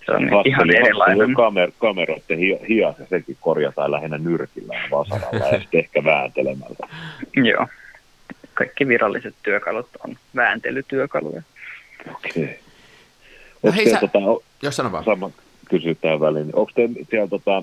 se 0.07 0.13
on 0.13 0.31
Hasseli, 0.31 0.43
ihan 0.45 0.71
erilainen. 0.71 1.35
Kamer, 1.35 1.71
kameroiden 1.79 2.39
hias 2.69 2.99
ja 2.99 3.07
sekin 3.11 3.37
korjataan 3.41 3.91
lähinnä 3.91 4.19
nyrkillä 4.19 4.75
ja 4.75 4.91
vasaralla 4.91 5.47
ja 5.47 5.61
sitten 5.61 5.81
ehkä 5.81 6.05
vääntelemällä. 6.05 6.89
Joo. 7.51 7.67
Kaikki 8.55 8.89
viralliset 8.89 9.35
työkalut 9.43 9.89
on 10.07 10.17
vääntelytyökaluja. 10.37 11.43
Okei. 12.15 12.45
Okay. 12.45 12.55
No 13.63 13.73
hei 13.73 13.91
sä, 13.91 14.01
tota, 14.01 14.19
jos 14.63 14.77
sano 14.77 14.93
vaan. 14.93 15.05
Sama 15.05 15.31
kysytään 15.71 16.21
väliin. 16.21 16.50
Onko 16.53 16.71
te 16.75 16.89
siellä, 17.11 17.29
tota, 17.29 17.62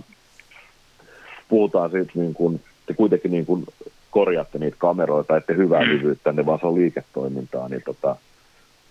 puhutaan 1.47 1.91
siitä 1.91 2.11
niin 2.15 2.33
kuin, 2.33 2.61
te 2.85 2.93
kuitenkin 2.93 3.31
niin 3.31 3.45
kuin 3.45 3.65
korjaatte 4.11 4.59
niitä 4.59 4.77
kameroita, 4.79 5.37
ette 5.37 5.55
hyvää 5.55 5.81
mm. 5.81 5.89
hyvyyttä, 5.89 6.31
ne 6.31 6.45
vaan 6.45 6.59
se 6.59 6.67
on 6.67 6.75
liiketoimintaa, 6.75 7.69
niin 7.69 7.81
tota, 7.85 8.15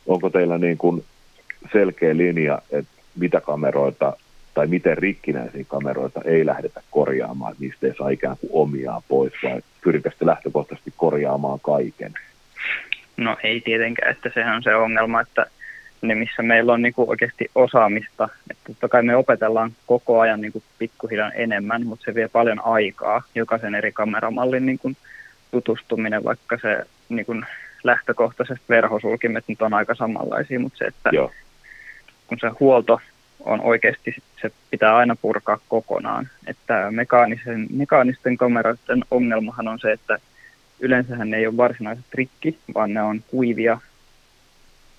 onko 0.07 0.31
teillä 0.31 0.59
niin 0.59 0.79
kuin 0.79 1.05
selkeä 1.73 2.17
linja, 2.17 2.59
että 2.71 2.91
mitä 3.17 3.41
kameroita 3.41 4.17
tai 4.55 4.67
miten 4.67 4.99
rikkinäisiä 4.99 5.65
kameroita 5.69 6.21
ei 6.25 6.47
lähdetä 6.47 6.83
korjaamaan, 6.91 7.53
että 7.53 7.65
niistä 7.65 7.87
ei 7.87 7.95
saa 7.99 8.09
ikään 8.09 8.37
kuin 8.37 8.51
omiaan 8.53 9.03
pois, 9.09 9.33
vai 9.43 9.61
pyritäkö 9.85 10.17
lähtökohtaisesti 10.27 10.93
korjaamaan 10.97 11.61
kaiken? 11.61 12.13
No 13.17 13.37
ei 13.43 13.61
tietenkään, 13.61 14.13
että 14.13 14.31
sehän 14.35 14.57
on 14.57 14.63
se 14.63 14.75
ongelma, 14.75 15.21
että 15.21 15.47
ne, 16.09 16.15
missä 16.15 16.43
meillä 16.43 16.73
on 16.73 16.83
niin 16.83 16.95
kuin 16.95 17.11
oikeasti 17.11 17.51
osaamista. 17.55 18.29
Että 18.51 18.63
totta 18.67 18.89
kai 18.89 19.03
me 19.03 19.17
opetellaan 19.17 19.73
koko 19.87 20.21
ajan 20.21 20.41
niin 20.41 20.53
kuin 20.53 20.65
pikkuhiljaa 20.79 21.33
enemmän, 21.33 21.87
mutta 21.87 22.05
se 22.05 22.15
vie 22.15 22.29
paljon 22.29 22.61
aikaa 22.65 23.23
jokaisen 23.35 23.75
eri 23.75 23.93
kameramallin 23.93 24.67
niin 24.67 24.79
kuin 24.79 24.97
tutustuminen, 25.51 26.25
vaikka 26.25 26.59
se 26.63 26.85
niin 27.09 27.27
kuin 27.27 27.47
lähtökohtaisesti 27.85 28.65
verhosulkimet 28.69 29.45
nyt 29.49 29.63
on 29.63 29.75
aika 29.75 29.95
samanlaisia, 29.95 30.61
mutta 30.61 30.79
se, 30.79 30.85
että 30.85 31.11
Joo. 31.13 31.33
kun 32.27 32.39
se 32.41 32.49
huolto 32.61 33.01
on 33.41 33.61
oikeasti, 33.61 34.17
se 34.43 34.51
pitää 34.71 34.97
aina 34.97 35.17
purkaa 35.17 35.59
kokonaan. 35.69 36.29
Että 36.47 36.91
mekaanisen, 36.91 37.67
mekaanisten 37.71 38.37
kameroiden 38.37 39.05
ongelmahan 39.11 39.69
on 39.69 39.79
se, 39.81 39.93
että 39.93 40.19
yleensähän 40.81 41.31
ne 41.31 41.37
ei 41.37 41.47
ole 41.47 41.57
varsinaiset 41.57 42.05
rikki, 42.15 42.59
vaan 42.75 42.95
ne 42.95 43.03
on 43.03 43.21
kuivia 43.31 43.79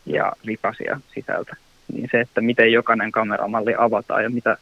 ja 0.07 0.33
lipasia 0.43 0.99
sisältä. 1.13 1.55
Niin 1.93 2.09
se, 2.11 2.21
että 2.21 2.41
miten 2.41 2.71
jokainen 2.71 3.11
kameramalli 3.11 3.75
avataan 3.77 4.23
ja 4.23 4.29
mitä 4.29 4.57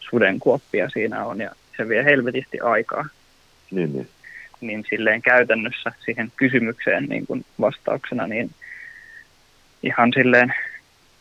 sudenkuoppia 0.00 0.88
siinä 0.90 1.24
on, 1.24 1.40
ja 1.40 1.50
se 1.76 1.88
vie 1.88 2.04
helvetisti 2.04 2.60
aikaa. 2.60 3.04
Niin, 3.70 3.92
niin. 3.92 4.08
Niin 4.60 4.84
silleen 4.90 5.22
käytännössä 5.22 5.92
siihen 6.04 6.32
kysymykseen 6.36 7.04
niin 7.04 7.26
kuin 7.26 7.44
vastauksena, 7.60 8.26
niin 8.26 8.50
ihan 9.82 10.12
silleen 10.14 10.54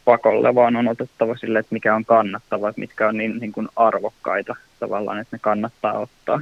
pakolle 0.06 0.56
vaan 0.56 0.76
on 0.76 0.88
otettava 0.88 1.38
sille, 1.38 1.60
että 1.60 1.74
mikä 1.74 1.96
on 1.96 2.06
kannattava, 2.06 2.70
että 2.70 2.80
mitkä 2.80 3.08
on 3.08 3.18
niin, 3.18 3.38
niin 3.40 3.52
kuin 3.52 3.68
arvokkaita 3.76 4.56
tavallaan, 4.80 5.20
että 5.20 5.36
ne 5.36 5.40
kannattaa 5.40 6.00
ottaa 6.00 6.42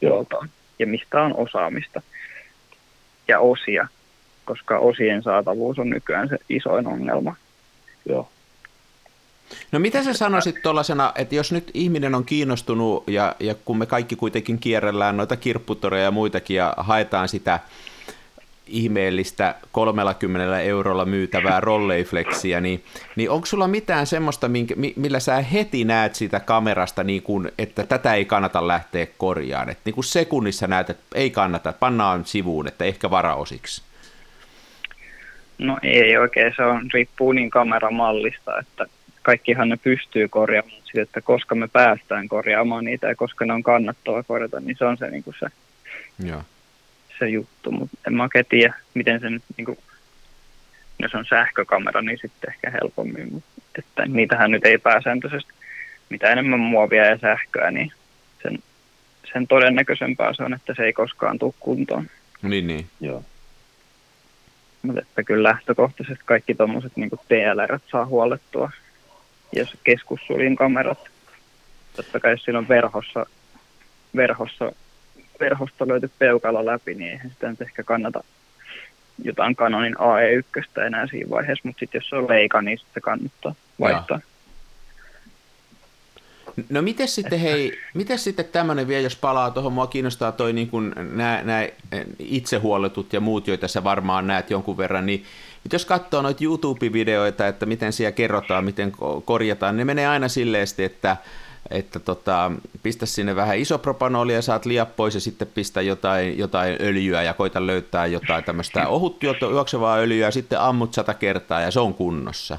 joltain. 0.00 0.50
Ja 0.78 0.86
mistä 0.86 1.22
on 1.22 1.36
osaamista 1.36 2.02
ja 3.28 3.40
osia, 3.40 3.88
koska 4.44 4.78
osien 4.78 5.22
saatavuus 5.22 5.78
on 5.78 5.90
nykyään 5.90 6.28
se 6.28 6.38
isoin 6.48 6.86
ongelma. 6.86 7.36
Joo. 8.08 8.28
No 9.72 9.78
mitä 9.78 10.02
sä 10.02 10.12
sanoisit 10.12 10.62
tuollaisena, 10.62 11.12
että 11.14 11.34
jos 11.34 11.52
nyt 11.52 11.70
ihminen 11.74 12.14
on 12.14 12.24
kiinnostunut 12.24 13.04
ja, 13.06 13.36
ja 13.40 13.54
kun 13.64 13.78
me 13.78 13.86
kaikki 13.86 14.16
kuitenkin 14.16 14.58
kierrellään 14.58 15.16
noita 15.16 15.36
kirpputoreja 15.36 16.04
ja 16.04 16.10
muitakin 16.10 16.56
ja 16.56 16.74
haetaan 16.76 17.28
sitä 17.28 17.60
ihmeellistä 18.66 19.54
30 19.72 20.60
eurolla 20.60 21.04
myytävää 21.04 21.60
rolleiflexiä, 21.60 22.60
niin, 22.60 22.84
niin 23.16 23.30
onko 23.30 23.46
sulla 23.46 23.68
mitään 23.68 24.06
semmoista, 24.06 24.48
minkä, 24.48 24.74
millä 24.96 25.20
sä 25.20 25.40
heti 25.42 25.84
näet 25.84 26.14
sitä 26.14 26.40
kamerasta, 26.40 27.04
niin 27.04 27.22
kun, 27.22 27.52
että 27.58 27.86
tätä 27.86 28.14
ei 28.14 28.24
kannata 28.24 28.68
lähteä 28.68 29.06
korjaan, 29.18 29.70
että 29.70 29.82
niin 29.84 29.94
kuin 29.94 30.04
sekunnissa 30.04 30.66
näet, 30.66 30.90
että 30.90 31.04
ei 31.14 31.30
kannata, 31.30 31.72
pannaan 31.72 32.24
sivuun, 32.24 32.68
että 32.68 32.84
ehkä 32.84 33.10
varaosiksi? 33.10 33.82
No 35.58 35.78
ei 35.82 36.16
oikein, 36.16 36.52
se 36.56 36.62
on, 36.62 36.90
riippuu 36.94 37.32
niin 37.32 37.50
kameramallista, 37.50 38.58
että 38.58 38.86
kaikkihan 39.22 39.68
ne 39.68 39.76
pystyy 39.76 40.28
korjaamaan 40.28 40.82
sitä, 40.84 41.02
että 41.02 41.20
koska 41.20 41.54
me 41.54 41.68
päästään 41.68 42.28
korjaamaan 42.28 42.84
niitä 42.84 43.08
ja 43.08 43.14
koska 43.14 43.44
ne 43.44 43.52
on 43.52 43.62
kannattava 43.62 44.22
korjata, 44.22 44.60
niin 44.60 44.76
se 44.78 44.84
on 44.84 44.96
se, 44.96 45.10
niin 45.10 45.24
kuin 45.24 45.36
se, 45.40 45.46
Joo. 46.26 46.42
se 47.18 47.28
juttu. 47.28 47.72
Mutta 47.72 47.98
en 48.06 48.14
mä 48.14 48.22
oikein 48.22 48.46
tiedä, 48.48 48.74
miten 48.94 49.20
se 49.20 49.30
nyt, 49.30 49.42
niin 49.56 49.64
kuin, 49.64 49.78
jos 50.98 51.14
on 51.14 51.24
sähkökamera, 51.24 52.02
niin 52.02 52.18
sitten 52.22 52.50
ehkä 52.50 52.70
helpommin. 52.70 53.32
Mutta 53.32 53.48
että 53.78 54.06
niitähän 54.06 54.50
nyt 54.50 54.64
ei 54.64 54.78
pääsääntöisesti, 54.78 55.52
mitä 56.10 56.30
enemmän 56.30 56.60
muovia 56.60 57.04
ja 57.04 57.18
sähköä, 57.18 57.70
niin 57.70 57.92
sen, 58.42 58.58
sen 59.32 59.46
todennäköisempää 59.46 60.34
se 60.34 60.42
on, 60.42 60.54
että 60.54 60.74
se 60.76 60.82
ei 60.82 60.92
koskaan 60.92 61.38
tule 61.38 61.54
kuntoon. 61.60 62.06
Niin, 62.42 62.66
niin. 62.66 62.86
Joo. 63.00 63.24
Mutta 64.84 65.00
että 65.00 65.22
kyllä 65.22 65.48
lähtökohtaisesti 65.48 66.24
kaikki 66.26 66.54
tuommoiset 66.54 66.96
niin 66.96 67.10
TLR 67.10 67.78
saa 67.90 68.06
huolettua. 68.06 68.70
Jos 69.52 69.76
keskussulin 69.84 70.56
kamerat, 70.56 70.98
totta 71.96 72.20
kai 72.20 72.30
jos 72.32 72.44
siinä 72.44 72.58
on 72.58 72.68
verhossa 72.68 73.26
verhossa, 74.16 74.72
verhosta 75.40 75.88
löyty 75.88 76.10
peukalla 76.18 76.66
läpi, 76.66 76.94
niin 76.94 77.10
eihän 77.10 77.30
sitä 77.30 77.50
nyt 77.50 77.60
ehkä 77.60 77.82
kannata 77.82 78.24
jotain 79.24 79.56
Canonin 79.56 79.96
AE1 79.96 80.82
enää 80.82 81.06
siinä 81.06 81.30
vaiheessa, 81.30 81.68
mutta 81.68 81.80
sitten 81.80 81.98
jos 81.98 82.08
se 82.08 82.16
on 82.16 82.28
leika, 82.28 82.62
niin 82.62 82.78
sitten 82.78 83.02
kannattaa 83.02 83.54
vaihtaa. 83.80 84.20
Joo. 84.20 84.33
No 86.68 86.82
miten 86.82 87.08
sitten, 87.08 87.40
hei, 87.40 87.78
miten 87.94 88.18
sitten 88.18 88.44
tämmöinen 88.44 88.88
vielä, 88.88 89.02
jos 89.02 89.16
palaa 89.16 89.50
tuohon, 89.50 89.72
mua 89.72 89.86
kiinnostaa 89.86 90.32
toi 90.32 90.52
niin 90.52 90.68
kuin 90.68 90.92
nämä, 90.96 91.42
nämä 91.42 91.68
itsehuolletut 92.18 93.12
ja 93.12 93.20
muut, 93.20 93.48
joita 93.48 93.68
sä 93.68 93.84
varmaan 93.84 94.26
näet 94.26 94.50
jonkun 94.50 94.76
verran, 94.76 95.06
niin 95.06 95.24
jos 95.72 95.86
katsoo 95.86 96.22
noita 96.22 96.44
YouTube-videoita, 96.44 97.46
että 97.48 97.66
miten 97.66 97.92
siellä 97.92 98.12
kerrotaan, 98.12 98.64
miten 98.64 98.92
korjataan, 99.24 99.76
ne 99.76 99.84
menee 99.84 100.06
aina 100.06 100.28
silleen, 100.28 100.66
että 100.78 101.16
että 101.70 102.00
tota, 102.00 102.52
pistä 102.82 103.06
sinne 103.06 103.36
vähän 103.36 103.58
isopropanolia, 103.58 104.42
saat 104.42 104.66
liiat 104.66 104.96
pois 104.96 105.14
ja 105.14 105.20
sitten 105.20 105.48
pistä 105.54 105.82
jotain, 105.82 106.38
jotain 106.38 106.76
öljyä 106.80 107.22
ja 107.22 107.34
koita 107.34 107.66
löytää 107.66 108.06
jotain 108.06 108.44
tämmöistä 108.44 108.88
ohut 108.88 109.22
juoksevaa 109.50 109.96
öljyä 109.96 110.26
ja 110.26 110.30
sitten 110.30 110.60
ammut 110.60 110.94
sata 110.94 111.14
kertaa 111.14 111.60
ja 111.60 111.70
se 111.70 111.80
on 111.80 111.94
kunnossa. 111.94 112.58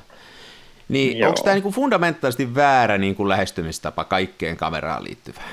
Niin 0.89 1.27
onko 1.27 1.41
tämä 1.43 1.53
niinku 1.53 1.71
fundamentaalisesti 1.71 2.55
väärä 2.55 2.97
niinku 2.97 3.29
lähestymistapa 3.29 4.03
kaikkeen 4.03 4.57
kameraan 4.57 5.03
liittyvää? 5.03 5.49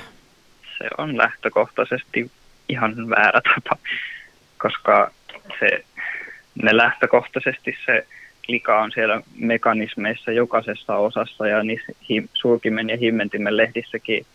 Se 0.77 0.89
on 0.97 1.17
lähtökohtaisesti 1.17 2.31
ihan 2.69 3.09
väärä 3.09 3.41
tapa, 3.41 3.81
koska 4.57 5.11
se, 5.59 5.83
ne 6.63 6.77
lähtökohtaisesti 6.77 7.77
se 7.85 8.07
lika 8.47 8.81
on 8.81 8.91
siellä 8.91 9.21
mekanismeissa 9.35 10.31
jokaisessa 10.31 10.95
osassa 10.95 11.47
ja 11.47 11.63
niissä 11.63 11.91
hi, 12.09 12.23
sulkimen 12.33 12.89
ja 12.89 12.97
himmentimen 12.97 13.57
lehdissäkin 13.57 14.25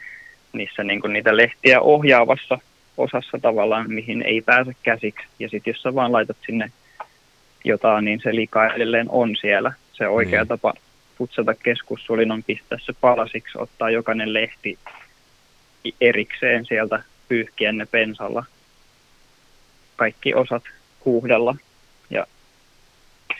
niissä 0.52 0.84
niin 0.84 1.00
niitä 1.08 1.36
lehtiä 1.36 1.80
ohjaavassa 1.80 2.58
osassa 2.96 3.38
tavallaan, 3.42 3.92
mihin 3.92 4.22
ei 4.22 4.40
pääse 4.40 4.72
käsiksi. 4.82 5.26
Ja 5.38 5.48
sitten 5.48 5.70
jos 5.72 5.82
sä 5.82 5.94
vaan 5.94 6.12
laitat 6.12 6.36
sinne 6.46 6.70
jotain, 7.64 8.04
niin 8.04 8.20
se 8.22 8.34
lika 8.34 8.74
edelleen 8.74 9.06
on 9.10 9.36
siellä. 9.40 9.72
Se 9.92 10.08
oikea 10.08 10.44
mm. 10.44 10.48
tapa 10.48 10.74
putsata 11.18 11.54
keskussulin 11.54 12.32
on 12.32 12.42
pistää 12.42 12.78
se 12.78 12.92
palasiksi, 13.00 13.58
ottaa 13.58 13.90
jokainen 13.90 14.34
lehti 14.34 14.78
erikseen 16.00 16.66
sieltä, 16.66 17.02
pyyhkiä 17.28 17.72
ne 17.72 17.86
pensalla. 17.86 18.44
Kaikki 19.96 20.34
osat 20.34 20.62
huuhdella 21.04 21.56
ja 22.10 22.26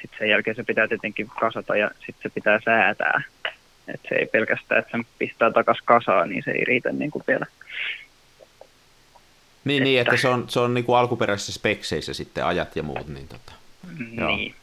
sitten 0.01 0.19
sen 0.19 0.31
jälkeen 0.31 0.57
se 0.57 0.65
pitää 0.65 0.89
tietenkin 0.89 1.29
kasata 1.41 1.77
ja 1.77 1.91
sitten 1.99 2.23
se 2.23 2.29
pitää 2.29 2.61
säätää. 2.65 3.23
Et 3.89 4.01
se 4.09 4.15
ei 4.15 4.27
pelkästään, 4.27 4.79
että 4.79 4.91
sen 4.91 5.07
pistää 5.19 5.51
takaisin 5.51 5.85
kasaan, 5.85 6.29
niin 6.29 6.43
se 6.45 6.51
ei 6.51 6.65
riitä 6.65 6.93
niin 6.93 7.11
kuin 7.11 7.25
vielä. 7.29 7.47
Niin, 9.65 9.83
että, 9.83 9.85
niin, 9.85 10.01
että 10.01 10.17
se 10.17 10.29
on, 10.29 10.45
se 10.49 10.61
on 10.61 10.75
niin 10.75 10.85
kuin 10.85 10.99
alkuperäisissä 10.99 11.53
spekseissä 11.53 12.15
sitten 12.15 12.45
ajat 12.45 12.77
ja 12.77 12.83
muut. 12.83 13.09
Niin, 13.09 13.29
tota, 13.29 13.53
niin. 13.99 14.17
Joo. 14.17 14.55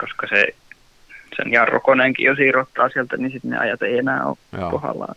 koska 0.00 0.26
se 0.26 0.54
sen 1.36 1.52
jarrukoneenkin 1.52 2.26
jos 2.26 2.38
irrottaa 2.38 2.88
sieltä, 2.88 3.16
niin 3.16 3.32
sitten 3.32 3.50
ne 3.50 3.58
ajat 3.58 3.82
ei 3.82 3.98
enää 3.98 4.26
ole 4.26 4.36
Joo. 4.58 4.70
kohdallaan. 4.70 5.14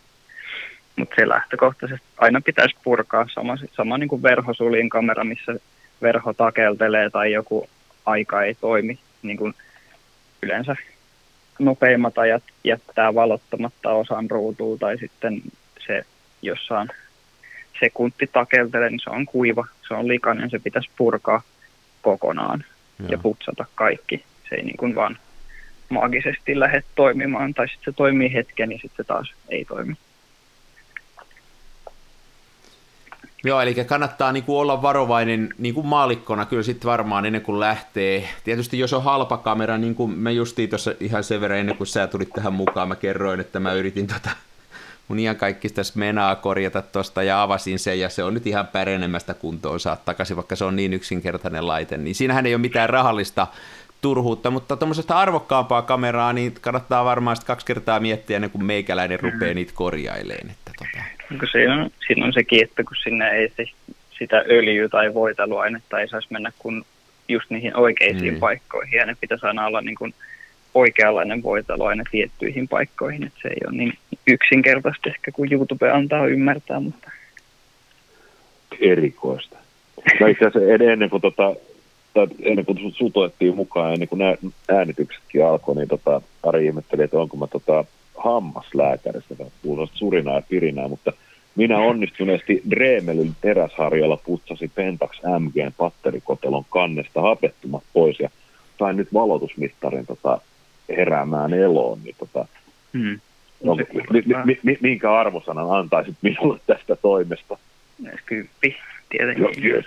Mutta 0.96 1.14
se 1.16 1.28
lähtökohtaisesti 1.28 2.06
aina 2.18 2.40
pitäisi 2.40 2.76
purkaa 2.84 3.26
sama, 3.34 3.56
sama 3.72 3.98
niin 3.98 4.08
kuin 4.08 4.22
verhosulin 4.22 4.88
kamera, 4.88 5.24
missä 5.24 5.54
verho 6.02 6.32
takeltelee 6.32 7.10
tai 7.10 7.32
joku 7.32 7.68
aika 8.06 8.42
ei 8.42 8.54
toimi. 8.54 8.98
Niin 9.22 9.36
kuin 9.36 9.54
yleensä 10.42 10.76
nopeimmat 11.58 12.18
ajat 12.18 12.42
jättää 12.64 13.14
valottamatta 13.14 13.90
osan 13.90 14.30
ruutua 14.30 14.76
tai 14.78 14.98
sitten 14.98 15.42
se 15.86 16.04
jossain 16.42 16.88
sekunti 17.80 18.26
takeltelee, 18.26 18.90
niin 18.90 19.00
se 19.04 19.10
on 19.10 19.26
kuiva, 19.26 19.66
se 19.88 19.94
on 19.94 20.08
likainen, 20.08 20.50
se 20.50 20.58
pitäisi 20.58 20.90
purkaa 20.96 21.42
kokonaan 22.02 22.64
Joo. 22.98 23.08
ja 23.10 23.18
putsata 23.18 23.64
kaikki. 23.74 24.24
Se 24.48 24.54
ei 24.54 24.62
niin 24.62 24.76
kuin 24.76 24.94
vaan 24.94 25.18
maagisesti 25.90 26.60
lähde 26.60 26.82
toimimaan, 26.94 27.54
tai 27.54 27.68
sitten 27.68 27.92
se 27.92 27.96
toimii 27.96 28.32
hetken, 28.32 28.68
niin 28.68 28.80
sitten 28.80 28.96
se 28.96 29.04
taas 29.04 29.34
ei 29.48 29.64
toimi. 29.64 29.96
Joo, 33.44 33.60
eli 33.60 33.74
kannattaa 33.74 34.32
niin 34.32 34.44
kuin 34.44 34.58
olla 34.58 34.82
varovainen 34.82 35.54
niin 35.58 35.74
kuin 35.74 35.86
maalikkona 35.86 36.46
kyllä 36.46 36.62
sitten 36.62 36.90
varmaan 36.90 37.26
ennen 37.26 37.42
kuin 37.42 37.60
lähtee. 37.60 38.28
Tietysti 38.44 38.78
jos 38.78 38.92
on 38.92 39.04
halpa 39.04 39.36
kamera, 39.36 39.78
niin 39.78 39.94
kuin 39.94 40.10
me 40.10 40.32
justiin 40.32 40.68
tuossa 40.68 40.94
ihan 41.00 41.24
sen 41.24 41.40
verran 41.40 41.58
ennen 41.58 41.76
kuin 41.76 41.86
sä 41.86 42.06
tulit 42.06 42.30
tähän 42.30 42.52
mukaan, 42.52 42.88
mä 42.88 42.96
kerroin, 42.96 43.40
että 43.40 43.60
mä 43.60 43.72
yritin 43.72 44.06
tota 44.06 44.30
mun 45.08 45.18
ihan 45.18 45.36
kaikista 45.36 45.82
menaa 45.94 46.36
korjata 46.36 46.82
tuosta 46.82 47.22
ja 47.22 47.42
avasin 47.42 47.78
sen 47.78 48.00
ja 48.00 48.08
se 48.08 48.24
on 48.24 48.34
nyt 48.34 48.46
ihan 48.46 48.66
pärenemästä 48.66 49.34
kuntoon 49.34 49.80
saat 49.80 50.04
takaisin, 50.04 50.36
vaikka 50.36 50.56
se 50.56 50.64
on 50.64 50.76
niin 50.76 50.92
yksinkertainen 50.92 51.66
laite. 51.66 51.96
Niin 51.96 52.14
siinähän 52.14 52.46
ei 52.46 52.54
ole 52.54 52.60
mitään 52.60 52.90
rahallista 52.90 53.46
turhuutta, 54.00 54.50
mutta 54.50 54.76
tuommoisesta 54.76 55.18
arvokkaampaa 55.18 55.82
kameraa, 55.82 56.32
niin 56.32 56.54
kannattaa 56.60 57.04
varmaan 57.04 57.36
kaksi 57.46 57.66
kertaa 57.66 58.00
miettiä 58.00 58.36
ennen 58.36 58.50
kuin 58.50 58.64
meikäläinen 58.64 59.18
mm. 59.22 59.30
rupeaa 59.30 59.54
niitä 59.54 59.72
korjaileen. 59.74 60.50
Että 60.50 60.70
tota. 60.78 61.48
siinä, 61.52 61.74
on, 61.74 61.90
siinä 62.06 62.26
on 62.26 62.32
sekin, 62.32 62.64
että 62.64 62.84
kun 62.84 62.96
sinne 63.02 63.30
ei 63.30 63.52
se, 63.56 63.64
sitä 64.18 64.44
öljyä 64.50 64.88
tai 64.88 65.14
voiteluainetta 65.14 66.00
ei 66.00 66.08
saisi 66.08 66.28
mennä 66.30 66.52
kun 66.58 66.84
just 67.28 67.50
niihin 67.50 67.76
oikeisiin 67.76 68.34
mm. 68.34 68.40
paikkoihin, 68.40 68.98
ja 68.98 69.06
ne 69.06 69.16
pitäisi 69.20 69.46
aina 69.46 69.66
olla 69.66 69.80
niin 69.80 69.96
kuin 69.96 70.14
oikeanlainen 70.74 71.42
voiteluaine 71.42 72.04
tiettyihin 72.10 72.68
paikkoihin, 72.68 73.26
että 73.26 73.38
se 73.42 73.48
ei 73.48 73.60
ole 73.66 73.76
niin 73.76 73.92
yksinkertaisesti 74.26 75.08
ehkä 75.08 75.32
kuin 75.32 75.52
YouTube 75.52 75.90
antaa 75.90 76.26
ymmärtää, 76.26 76.80
mutta... 76.80 77.10
Erikoista. 78.80 79.56
No 80.20 80.26
itse 80.26 80.46
asiassa 80.46 80.92
ennen 80.92 81.10
kuin 81.10 81.22
tota, 81.22 81.54
tai 82.14 82.26
ennen 82.42 82.64
kuin 82.64 82.92
sut 82.92 83.16
otettiin 83.16 83.56
mukaan, 83.56 83.92
ennen 83.92 84.08
kuin 84.08 84.20
äänityksetkin 84.68 85.46
alkoi, 85.46 85.76
niin 85.76 85.88
tota, 85.88 86.22
Ari 86.42 86.66
ihmetteli, 86.66 87.02
että 87.02 87.18
onko 87.18 87.36
mä 87.36 87.46
tota, 87.46 87.84
hammaslääkäristä, 88.16 89.34
kuulostaa 89.62 89.98
surinaa 89.98 90.34
ja 90.34 90.42
pirinää, 90.48 90.88
mutta 90.88 91.12
minä 91.56 91.78
onnistuneesti 91.78 92.62
Dremelyn 92.70 93.36
teräsharjalla 93.40 94.16
putsasin 94.16 94.70
Pentax 94.74 95.10
MGn 95.38 95.72
patterikotelon 95.76 96.64
kannesta 96.70 97.20
hapettumat 97.20 97.82
pois 97.92 98.20
ja 98.20 98.28
sain 98.78 98.96
nyt 98.96 99.14
valotusmittarin 99.14 100.06
tota, 100.06 100.40
heräämään 100.88 101.54
eloon, 101.54 101.98
niin 102.04 102.16
tota, 102.18 102.46
hmm. 102.92 103.20
no, 103.64 103.74
mi, 103.74 103.84
mi, 104.44 104.58
mi, 104.62 104.78
minkä 104.80 105.14
arvosanan 105.14 105.70
antaisit 105.70 106.16
minulle 106.22 106.60
tästä 106.66 106.96
toimesta? 106.96 107.58
Kymppi, 108.26 108.76
tietenkin. 109.10 109.42
Joo, 109.42 109.76
yes. 109.76 109.86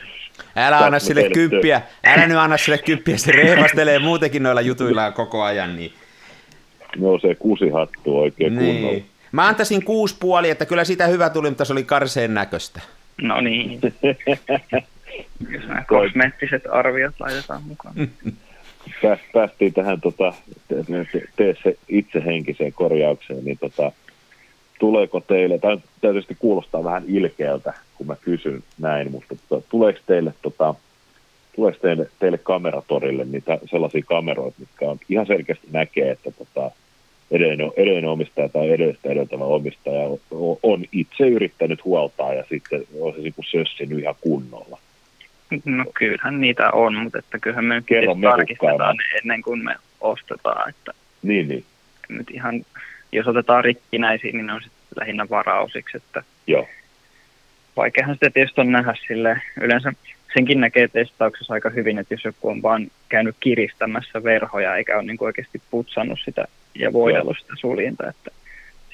Älä 0.56 0.78
anna 0.78 1.00
sille 1.00 1.30
kymppiä, 1.34 1.82
älä 2.04 2.28
nyt 2.28 2.38
anna 2.38 2.58
sille 2.58 2.78
kymppiä, 2.78 3.18
se 3.18 3.32
reivastelee 3.32 4.00
muutenkin 4.00 4.44
noilla 4.44 4.62
jutuillaan 4.62 5.14
koko 5.14 5.44
ajan. 5.44 5.76
Niin. 5.76 5.94
No 6.98 7.20
se 7.20 7.36
kusihattu 7.36 8.20
oikein 8.20 8.56
niin. 8.56 8.76
kunnolla. 8.76 9.04
Mä 9.32 9.48
antaisin 9.48 9.86
kuusi 9.86 10.16
puoli, 10.20 10.50
että 10.50 10.66
kyllä 10.66 10.84
siitä 10.84 11.08
hyvä 11.08 11.30
tuli, 11.30 11.50
mutta 11.50 11.66
se 11.66 11.74
oli 11.74 11.84
karseen 11.84 12.34
näköistä. 12.34 12.82
No 13.22 13.42
niin. 13.42 13.80
Jos 15.50 15.68
nämä 15.68 15.84
kosmeettiset 15.88 16.64
arviot 16.72 17.16
laitetaan 17.20 17.64
mukaan. 17.64 17.96
Päästiin 19.34 19.74
tähän 19.74 20.02
tota, 20.02 20.34
tee 21.36 21.56
se 21.64 21.78
itsehenkiseen 21.88 22.74
korjaukseen, 22.74 23.46
niin 23.46 23.58
tota, 23.58 23.92
tuleeko 24.80 25.20
teille, 25.20 25.60
tai 25.60 25.78
tietysti 26.02 26.36
kuulostaa 26.40 26.84
vähän 26.84 27.04
ilkeältä, 27.08 27.74
kun 27.98 28.08
mä 28.08 28.16
kysyn 28.16 28.64
näin, 28.80 29.12
mutta 29.12 29.36
tota, 29.50 29.68
tuleeko 29.70 30.00
teille, 30.06 30.34
tota, 30.42 30.76
tuleeko 31.56 31.80
teille, 31.82 32.10
teille 32.20 32.38
kameratorille 32.38 33.26
niitä 33.26 33.60
sellaisia 33.66 34.02
kameroita, 34.06 34.60
mitkä 34.60 34.90
on 34.90 34.98
ihan 35.10 35.26
selkeästi 35.26 35.68
näkee, 35.72 36.12
että 36.12 36.32
tota, 36.32 36.72
edellinen, 37.32 37.72
edellinen 37.78 38.10
omistaja 38.10 38.50
tai 38.50 38.72
edellistä 38.72 39.10
edeltävä 39.10 39.44
omistaja 39.44 40.08
on, 40.32 40.58
on 40.64 40.86
itse 40.92 41.28
yrittänyt 41.28 41.86
huoltaa 41.86 42.34
ja 42.34 42.44
sitten 42.50 42.84
on 43.02 43.14
se 43.14 43.20
niin 43.22 43.34
sössinyt 43.52 44.00
ihan 44.00 44.16
kunnolla. 44.22 44.80
No 45.66 45.86
kyllähän 45.94 46.42
niitä 46.42 46.72
on, 46.72 46.96
mutta 46.96 47.20
että 47.20 47.40
kyllähän 47.40 47.66
me 47.66 47.76
nyt 47.76 47.86
tarkistetaan 48.22 48.98
ne 48.98 49.04
ennen 49.24 49.42
kuin 49.42 49.64
me 49.64 49.76
ostetaan. 50.02 50.70
Että 50.70 50.92
niin, 51.24 51.48
niin. 51.48 51.66
Nyt 52.10 52.32
ihan 52.32 52.66
jos 53.16 53.28
otetaan 53.28 53.64
rikkinäisiä, 53.64 54.32
niin 54.32 54.46
ne 54.46 54.54
on 54.54 54.62
sitten 54.62 55.00
lähinnä 55.00 55.30
varausiksi. 55.30 55.98
Että 55.98 56.24
Joo. 56.48 56.68
Vaikeahan 57.78 58.16
sitä 58.16 58.30
tietysti 58.30 58.62
on 58.62 58.72
nähdä 58.72 58.94
sille. 59.08 59.42
Yleensä 59.62 59.94
senkin 60.34 60.62
näkee 60.62 60.88
testauksessa 60.88 61.54
aika 61.54 61.70
hyvin, 61.70 61.98
että 61.98 62.14
jos 62.14 62.26
joku 62.26 62.50
on 62.50 62.62
vaan 62.62 62.88
käynyt 63.10 63.36
kiristämässä 63.40 64.24
verhoja 64.24 64.76
eikä 64.76 64.96
ole 64.96 65.04
niin 65.04 65.18
oikeasti 65.20 65.62
putsannut 65.72 66.20
sitä 66.26 66.46
ja 66.76 66.94
voidellut 66.94 67.38
sitä 67.42 67.54
suljinta, 67.60 68.10
että 68.10 68.32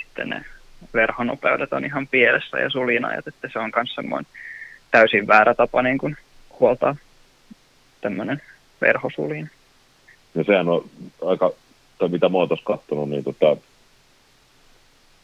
sitten 0.03 0.29
ne 0.29 0.45
verhonopeudet 0.93 1.73
on 1.73 1.85
ihan 1.85 2.07
pielessä 2.07 2.59
ja 2.59 2.69
suljinajat, 2.69 3.27
että 3.27 3.49
se 3.53 3.59
on 3.59 3.71
myös 3.75 3.95
semmoinen 3.95 4.31
täysin 4.91 5.27
väärä 5.27 5.53
tapa 5.53 5.81
niin 5.81 5.97
kuin 5.97 6.17
huoltaa 6.59 6.95
tämmöinen 8.01 8.41
verhosuljin. 8.81 9.49
Ja 10.35 10.43
sehän 10.43 10.69
on 10.69 10.89
aika, 11.25 11.51
tai 11.97 12.09
mitä 12.09 12.29
mä 12.29 12.37
oon 12.37 12.47
tuossa 12.47 12.65
katsonut, 12.65 13.09
niin 13.09 13.23
tota, 13.23 13.57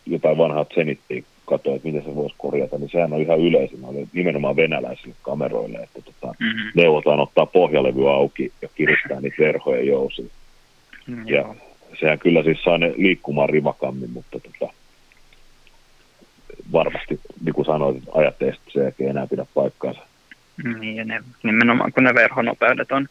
jotain 0.05 0.37
vanhaa 0.37 0.65
Zenittiä 0.75 1.23
katsoin, 1.45 1.75
että 1.75 1.87
miten 1.87 2.03
se 2.03 2.15
voisi 2.15 2.35
korjata, 2.37 2.77
niin 2.77 2.89
sehän 2.89 3.13
on 3.13 3.21
ihan 3.21 3.39
yleisin, 3.39 3.85
oli 3.85 4.07
nimenomaan 4.13 4.55
venäläisille 4.55 5.15
kameroille, 5.21 5.77
että 5.77 6.01
tota, 6.01 6.35
mm-hmm. 6.39 6.71
neuvotaan 6.75 7.19
ottaa 7.19 7.45
pohjalevy 7.45 8.09
auki 8.09 8.51
ja 8.61 8.67
kiristää 8.75 9.21
niitä 9.21 9.37
verhoja 9.39 9.83
jousia. 9.83 10.25
Mm, 11.07 11.27
ja 11.27 11.55
sehän 11.99 12.19
kyllä 12.19 12.43
siis 12.43 12.63
saa 12.63 12.77
ne 12.77 12.93
liikkumaan 12.97 13.49
rivakammin, 13.49 14.09
mutta 14.09 14.39
tota, 14.39 14.73
varmasti, 16.71 17.19
niin 17.45 17.55
kuin 17.55 17.65
sanoit, 17.65 18.03
ajatteesta 18.13 18.63
se 18.73 18.93
ei 18.99 19.07
enää 19.07 19.27
pidä 19.27 19.45
paikkaansa. 19.53 20.01
Niin, 20.79 20.95
ja 20.95 21.05
ne, 21.05 21.23
nimenomaan 21.43 21.93
kun 21.93 22.03
ne 22.03 22.13
verhonopeudet 22.13 22.91
on 22.91 23.07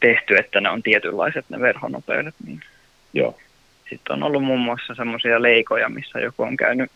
tehty, 0.00 0.36
että 0.36 0.60
ne 0.60 0.70
on 0.70 0.82
tietynlaiset 0.82 1.44
ne 1.48 1.60
verhonopeudet, 1.60 2.34
niin 2.46 2.60
Joo. 3.14 3.38
Sitten 3.90 4.16
on 4.16 4.22
ollut 4.22 4.44
muun 4.44 4.60
muassa 4.60 4.94
semmoisia 4.94 5.42
leikoja, 5.42 5.88
missä 5.88 6.20
joku 6.20 6.42
on 6.42 6.56
käynyt 6.56 6.90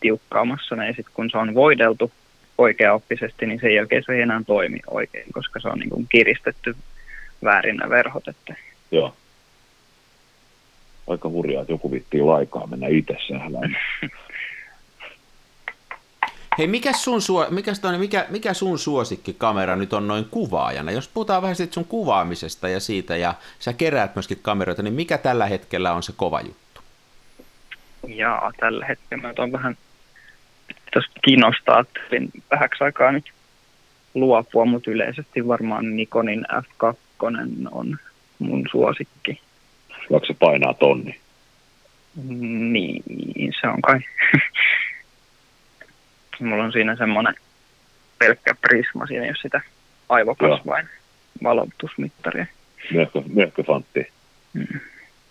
tiukkaamassa 0.00 0.76
ne, 0.76 0.86
ja 0.86 0.92
sitten 0.92 1.14
kun 1.14 1.30
se 1.30 1.38
on 1.38 1.54
voideltu 1.54 2.12
oikeaoppisesti, 2.58 3.46
niin 3.46 3.60
sen 3.60 3.74
jälkeen 3.74 4.02
se 4.06 4.12
ei 4.12 4.20
enää 4.20 4.40
toimi 4.46 4.78
oikein, 4.86 5.32
koska 5.32 5.60
se 5.60 5.68
on 5.68 5.78
niin 5.78 5.90
kuin 5.90 6.06
kiristetty 6.08 6.76
väärin 7.44 7.76
ne 7.76 7.88
verhot. 7.88 8.28
Että... 8.28 8.54
Joo. 8.90 9.14
Aika 11.06 11.28
hurjaa, 11.28 11.60
että 11.62 11.72
joku 11.72 11.92
vittiin 11.92 12.26
laikaa 12.26 12.66
mennä 12.66 12.86
itse 12.86 13.16
sählään. 13.28 13.78
Hei, 16.58 16.66
mikä 16.66 16.92
sun, 16.92 17.22
suo, 17.22 17.46
mikä, 17.50 17.72
mikä, 17.98 18.26
mikä 18.28 18.54
sun 18.54 18.78
suosikkikamera 18.78 19.76
nyt 19.76 19.92
on 19.92 20.08
noin 20.08 20.24
kuvaajana? 20.24 20.90
Jos 20.90 21.08
puhutaan 21.08 21.42
vähän 21.42 21.56
siitä 21.56 21.74
sun 21.74 21.84
kuvaamisesta 21.84 22.68
ja 22.68 22.80
siitä, 22.80 23.16
ja 23.16 23.34
sä 23.58 23.72
keräät 23.72 24.14
myöskin 24.14 24.38
kameroita, 24.42 24.82
niin 24.82 24.94
mikä 24.94 25.18
tällä 25.18 25.46
hetkellä 25.46 25.92
on 25.92 26.02
se 26.02 26.12
kova 26.16 26.40
juttu? 26.40 26.80
Jaa, 28.06 28.52
tällä 28.60 28.86
hetkellä 28.86 29.22
mä 29.22 29.32
on 29.38 29.52
vähän 29.52 29.76
tuosta 30.92 31.20
kiinnostaa, 31.24 31.76
ajattelin 31.76 32.30
vähäksi 32.50 32.84
aikaa 32.84 33.12
nyt 33.12 33.32
luopua, 34.14 34.64
mutta 34.64 34.90
yleisesti 34.90 35.48
varmaan 35.48 35.96
Nikonin 35.96 36.46
F2 36.52 36.96
on 37.70 37.96
mun 38.38 38.64
suosikki. 38.70 39.40
Vaikka 40.10 40.26
se 40.26 40.34
painaa 40.38 40.74
tonni? 40.74 41.20
Niin, 42.24 43.02
se 43.60 43.68
on 43.68 43.82
kai. 43.82 44.00
Mulla 46.40 46.64
on 46.64 46.72
siinä 46.72 46.96
semmoinen 46.96 47.34
pelkkä 48.18 48.54
prisma, 48.60 49.06
siinä 49.06 49.24
ei 49.24 49.30
ole 49.30 49.36
sitä 49.42 49.60
aivokasvain 50.08 50.88
valotusmittaria. 51.42 52.46
Möhköfantti. 53.34 54.12
Mm. 54.52 54.80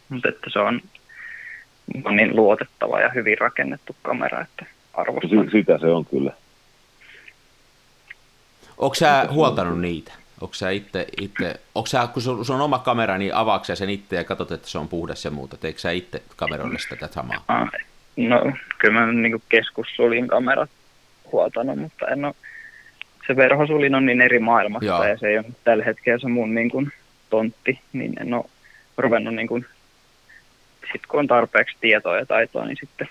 Mutta 0.10 0.30
että 0.30 0.50
se 0.54 0.60
on, 0.60 0.82
on 2.04 2.15
niin 2.15 2.36
luotettava 2.36 3.00
ja 3.00 3.10
hyvin 3.10 3.38
rakennettu 3.38 3.96
kamera, 4.02 4.41
että 4.41 4.65
arvostan. 4.93 5.52
Sitä 5.52 5.78
se 5.78 5.88
on 5.88 6.06
kyllä. 6.06 6.32
Onko 8.78 8.96
sä 8.96 9.28
huoltanut 9.32 9.82
niitä? 9.82 10.13
Onko 10.41 10.54
sä 10.54 10.70
itse, 10.70 11.08
itse 11.22 11.60
onko 11.76 11.88
sä, 11.88 12.08
kun 12.13 12.22
sun, 12.22 12.46
sun 12.46 12.56
on 12.56 12.62
oma 12.62 12.80
kamera, 12.80 13.17
niin 13.17 13.36
avaako 13.36 13.65
sen 13.65 13.89
itse 13.89 14.15
ja 14.15 14.24
katsot, 14.24 14.52
että 14.52 14.67
se 14.67 14.78
on 14.78 14.88
puhdas 14.88 15.26
ja 15.26 15.32
muuta? 15.32 15.58
Teekö 15.58 15.80
sä 15.80 15.91
itse 15.91 16.22
kameroille 16.36 16.80
sitä 16.80 17.08
samaa? 17.12 17.67
No, 18.17 18.52
kyllä 18.78 19.00
mä 19.00 19.12
niin 19.12 19.43
keskussulin 19.50 20.28
kamerat 20.28 20.70
huoltanut, 21.31 21.79
mutta 21.79 22.07
en 22.07 22.25
ole, 22.25 22.35
se 23.27 23.35
verhosulin 23.35 23.95
on 23.95 24.05
niin 24.05 24.21
eri 24.21 24.39
maailmasta 24.39 24.85
Joo. 24.85 25.03
ja 25.03 25.17
se 25.17 25.27
ei 25.27 25.37
ole 25.37 25.45
tällä 25.63 25.83
hetkellä 25.83 26.19
se 26.19 26.27
mun 26.27 26.55
niin 26.55 26.69
kuin, 26.69 26.91
tontti, 27.29 27.79
niin 27.93 28.13
en 28.21 28.33
ole 28.33 28.45
ruvennut 28.97 29.35
niin 29.35 29.47
kuin, 29.47 29.65
sit 30.91 31.05
kun 31.05 31.19
on 31.19 31.27
tarpeeksi 31.27 31.75
tietoa 31.81 32.17
ja 32.17 32.25
taitoa, 32.25 32.65
niin 32.65 32.77
sitten 32.79 33.09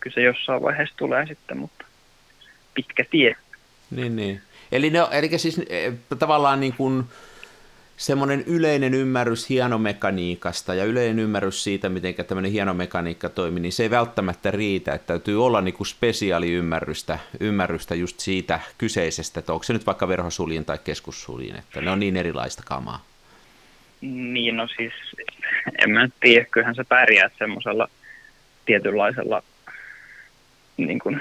kyllä 0.00 0.14
se 0.14 0.22
jossain 0.22 0.62
vaiheessa 0.62 0.96
tulee 0.96 1.26
sitten, 1.26 1.58
mutta 1.58 1.84
pitkä 2.74 3.04
tie. 3.10 3.36
Niin, 3.90 4.16
niin. 4.16 4.40
Eli, 4.72 4.90
ne, 4.90 4.98
eli 5.10 5.38
siis 5.38 5.60
eh, 5.68 5.94
tavallaan 6.18 6.60
niin 6.60 6.72
kuin, 6.72 7.04
semmoinen 8.00 8.44
yleinen 8.46 8.94
ymmärrys 8.94 9.48
hienomekaniikasta 9.48 10.74
ja 10.74 10.84
yleinen 10.84 11.18
ymmärrys 11.18 11.64
siitä, 11.64 11.88
miten 11.88 12.14
tämmöinen 12.14 12.52
hienomekaniikka 12.52 13.28
toimii, 13.28 13.60
niin 13.60 13.72
se 13.72 13.82
ei 13.82 13.90
välttämättä 13.90 14.50
riitä, 14.50 14.92
että 14.94 15.06
täytyy 15.06 15.44
olla 15.44 15.60
niin 15.60 15.74
kuin 15.74 15.86
spesiaaliymmärrystä 15.86 17.18
ymmärrystä 17.40 17.94
just 17.94 18.20
siitä 18.20 18.60
kyseisestä, 18.78 19.40
että 19.40 19.52
onko 19.52 19.62
se 19.62 19.72
nyt 19.72 19.86
vaikka 19.86 20.08
verhosuljin 20.08 20.64
tai 20.64 20.78
keskussuljin, 20.84 21.56
että 21.56 21.80
ne 21.80 21.90
on 21.90 22.00
niin 22.00 22.16
erilaista 22.16 22.62
kamaa. 22.66 23.04
Niin, 24.00 24.56
no 24.56 24.68
siis 24.76 24.92
en 25.78 25.90
mä 25.90 26.08
tiedä, 26.20 26.44
kyllähän 26.50 26.74
se 26.74 26.84
pärjää 26.84 27.30
semmoisella 27.38 27.88
tietynlaisella 28.66 29.42
niin 30.76 30.98
kuin, 30.98 31.20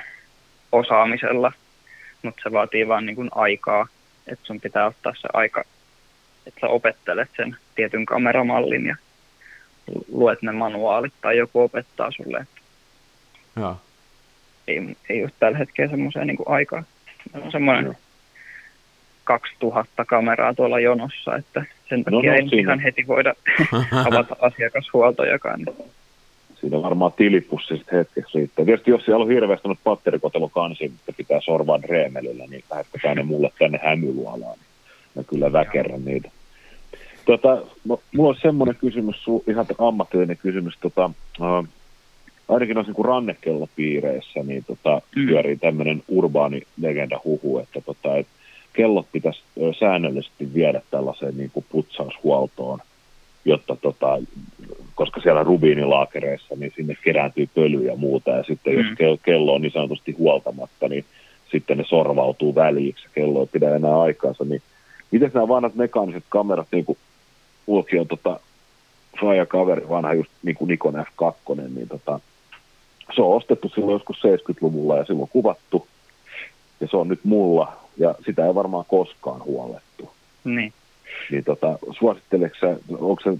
osaamisella, 0.71 1.51
mutta 2.23 2.41
se 2.43 2.51
vaatii 2.51 2.87
vaan 2.87 3.05
niin 3.05 3.15
kuin, 3.15 3.29
aikaa, 3.35 3.87
että 4.27 4.45
sun 4.45 4.61
pitää 4.61 4.85
ottaa 4.85 5.13
se 5.21 5.27
aika 5.33 5.63
että 6.49 6.59
sä 6.61 6.67
opettelet 6.67 7.29
sen 7.37 7.55
tietyn 7.75 8.05
kameramallin 8.05 8.85
ja 8.85 8.95
luet 10.11 10.41
ne 10.41 10.51
manuaalit 10.51 11.13
tai 11.21 11.37
joku 11.37 11.61
opettaa 11.61 12.11
sulle. 12.11 12.37
Että 12.37 12.61
Joo. 13.59 13.77
Ei, 14.67 14.95
ei 15.09 15.19
just 15.19 15.35
tällä 15.39 15.57
hetkellä 15.57 15.89
semmoiseen 15.89 16.27
niin 16.27 16.37
aikaa. 16.45 16.83
on 17.33 17.51
semmoinen 17.51 17.85
Joo. 17.85 17.95
2000 19.23 20.05
kameraa 20.05 20.53
tuolla 20.53 20.79
jonossa, 20.79 21.35
että 21.35 21.65
sen 21.89 22.03
takia 22.03 22.19
no, 22.19 22.27
no, 22.27 22.33
ei 22.33 22.49
siinä. 22.49 22.61
ihan 22.61 22.79
heti 22.79 23.07
voida 23.07 23.33
avata 24.09 24.35
asiakashuoltojakaan. 24.41 25.59
Siinä 26.55 26.81
varmaan 26.81 27.13
tilipussi 27.13 27.77
sitten 27.77 27.97
hetkeksi 27.99 28.37
riittää. 28.37 28.65
Tietysti 28.65 28.91
jos 28.91 29.05
siellä 29.05 29.23
on 29.23 29.29
hirveästi 29.31 29.67
patterikotelo 29.83 30.49
kansi, 30.49 30.85
että 30.85 31.13
pitää 31.17 31.41
sorvaa 31.41 31.79
reemelillä, 31.83 32.45
niin 32.47 32.63
lähettäkää 32.71 33.15
ne 33.15 33.23
mulle 33.23 33.51
tänne 33.59 33.79
hämylualaan. 33.83 34.57
Niin 34.57 34.67
mä 35.15 35.23
kyllä 35.23 35.53
väkerrän 35.53 36.05
niitä. 36.05 36.31
Tota, 37.29 37.61
mulla 38.15 38.29
on 38.29 38.35
semmoinen 38.41 38.75
kysymys, 38.75 39.25
ihan 39.47 39.65
ammatillinen 39.77 40.37
kysymys. 40.37 40.73
Tota, 40.81 41.11
äh, 41.41 41.69
ainakin 42.49 42.75
noissa 42.75 42.93
niin 42.97 43.05
rannekellopiireissä 43.05 44.39
niin 44.43 44.63
tota, 44.67 45.01
mm. 45.15 45.27
pyörii 45.27 45.57
tämmöinen 45.57 46.03
urbaani 46.07 46.61
legenda 46.81 47.19
huhu, 47.25 47.59
että 47.59 47.81
tota, 47.81 48.17
et 48.17 48.27
kellot 48.73 49.05
pitäisi 49.11 49.41
säännöllisesti 49.79 50.53
viedä 50.53 50.81
tällaiseen 50.91 51.37
niin 51.37 51.51
kuin 51.53 51.65
putsaushuoltoon, 51.71 52.79
jotta 53.45 53.75
tota, 53.75 54.17
koska 54.95 55.21
siellä 55.21 55.43
rubiinilaakereissa, 55.43 56.55
niin 56.55 56.73
sinne 56.75 56.97
kerääntyy 57.03 57.49
pölyä 57.55 57.91
ja 57.91 57.95
muuta, 57.95 58.31
ja 58.31 58.43
sitten 58.43 58.73
mm. 58.73 58.95
jos 58.99 59.19
kello 59.23 59.53
on 59.53 59.61
niin 59.61 59.71
sanotusti 59.71 60.11
huoltamatta, 60.11 60.87
niin 60.87 61.05
sitten 61.51 61.77
ne 61.77 61.83
sorvautuu 61.87 62.55
väliiksi, 62.55 63.05
kello 63.13 63.41
ei 63.41 63.47
pidä 63.51 63.75
enää 63.75 64.01
aikaansa, 64.01 64.43
niin 64.43 64.61
miten 65.11 65.31
nämä 65.33 65.47
vanhat 65.47 65.75
mekaaniset 65.75 66.23
kamerat, 66.29 66.67
niin 66.71 66.85
kuin 66.85 66.97
Mulki 67.69 67.99
on 67.99 68.07
tota, 68.07 68.39
Faija 69.21 69.45
kaveri, 69.45 69.89
vanha 69.89 70.13
just 70.13 70.31
niin 70.43 70.55
kuin 70.55 70.67
Nikon 70.67 70.93
F2, 70.93 71.61
niin 71.75 71.87
tota, 71.87 72.19
se 73.15 73.21
on 73.21 73.35
ostettu 73.35 73.69
silloin 73.69 73.93
joskus 73.93 74.17
70-luvulla 74.17 74.97
ja 74.97 75.05
silloin 75.05 75.29
kuvattu. 75.29 75.87
Ja 76.79 76.87
se 76.87 76.97
on 76.97 77.07
nyt 77.07 77.19
mulla 77.23 77.77
ja 77.97 78.15
sitä 78.25 78.45
ei 78.45 78.55
varmaan 78.55 78.85
koskaan 78.87 79.43
huolettu. 79.43 80.11
Niin. 80.43 80.73
Niin 81.31 81.43
tota, 81.43 81.79
suositteleksä, 81.99 82.77
onko 82.99 83.21
se, 83.23 83.37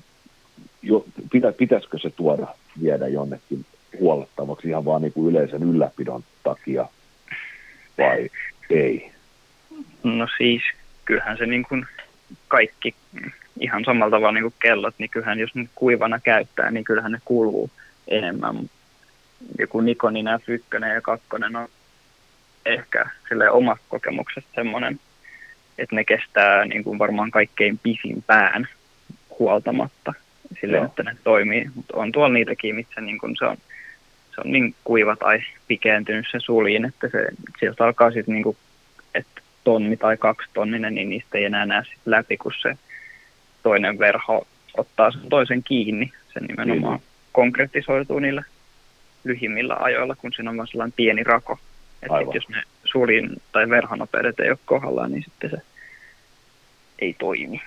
jo, 0.81 1.05
pitä, 1.31 1.51
pitäisikö 1.51 1.99
se 1.99 2.09
tuoda 2.09 2.47
viedä 2.81 3.07
jonnekin 3.07 3.65
huolettavaksi 3.99 4.67
ihan 4.67 4.85
vaan 4.85 5.01
niin 5.01 5.13
kuin 5.13 5.29
yleisen 5.29 5.63
ylläpidon 5.63 6.23
takia 6.43 6.87
vai 7.97 8.29
ei? 8.69 9.11
No 10.03 10.27
siis, 10.37 10.61
kyllähän 11.05 11.37
se 11.37 11.45
niin 11.45 11.63
kuin 11.63 11.85
kaikki 12.47 12.95
ihan 13.59 13.83
samalla 13.85 14.15
tavalla 14.15 14.31
niin 14.31 14.43
kuin 14.43 14.53
kellot, 14.61 14.95
niin 14.97 15.09
kyllähän 15.09 15.39
jos 15.39 15.55
nyt 15.55 15.69
kuivana 15.75 16.19
käyttää, 16.19 16.71
niin 16.71 16.83
kyllähän 16.83 17.11
ne 17.11 17.19
kuluu 17.25 17.69
enemmän. 18.07 18.69
Joku 19.59 19.81
Nikonin 19.81 20.25
F1 20.25 20.85
ja 20.93 21.01
2 21.01 21.25
on 21.33 21.67
ehkä 22.65 23.05
sille 23.29 23.49
omasta 23.49 23.85
kokemuksesta 23.89 24.49
semmoinen, 24.55 24.99
että 25.77 25.95
ne 25.95 26.03
kestää 26.03 26.65
niin 26.65 26.83
kuin 26.83 26.99
varmaan 26.99 27.31
kaikkein 27.31 27.79
pisimpään 27.83 28.67
huoltamatta 29.39 30.13
sille, 30.61 30.77
Joo. 30.77 30.85
että 30.85 31.03
ne 31.03 31.15
toimii. 31.23 31.69
Mutta 31.75 31.97
on 31.97 32.11
tuolla 32.11 32.33
niitäkin, 32.33 32.75
missä 32.75 33.01
niin 33.01 33.17
kuin 33.17 33.35
se, 33.39 33.45
on, 33.45 33.57
se 34.35 34.41
on 34.45 34.51
niin 34.51 34.75
kuiva 34.83 35.15
tai 35.15 35.43
pikentynyt 35.67 36.25
se 36.31 36.39
suljin, 36.39 36.85
että 36.85 37.09
se, 37.09 37.27
sieltä 37.59 37.85
alkaa 37.85 38.11
sitten 38.11 38.33
niin 38.33 38.43
kuin, 38.43 38.57
että 39.15 39.41
tonni 39.63 39.97
tai 39.97 40.17
kaksi 40.17 40.49
tonninen, 40.53 40.95
niin 40.95 41.09
niistä 41.09 41.37
ei 41.37 41.45
enää 41.45 41.65
näe 41.65 41.83
sit 41.83 41.99
läpi, 42.05 42.37
kun 42.37 42.53
se 42.61 42.77
toinen 43.63 43.99
verho 43.99 44.47
ottaa 44.77 45.11
sen 45.11 45.29
toisen 45.29 45.63
kiinni. 45.63 46.11
Se 46.33 46.39
nimenomaan 46.39 46.99
mm. 46.99 47.03
konkretisoituu 47.31 48.19
niillä 48.19 48.43
lyhimmillä 49.23 49.75
ajoilla, 49.79 50.15
kun 50.15 50.33
siinä 50.33 50.49
on 50.49 50.57
vain 50.57 50.67
sellainen 50.67 50.93
pieni 50.95 51.23
rako. 51.23 51.59
Että 52.01 52.37
jos 52.37 52.49
ne 52.49 52.63
sulin 52.83 53.41
tai 53.51 53.69
verhonopeudet 53.69 54.39
ei 54.39 54.49
ole 54.49 54.57
kohdallaan, 54.65 55.11
niin 55.11 55.23
sitten 55.23 55.49
se 55.49 55.57
ei 56.99 57.15
toimi. 57.19 57.61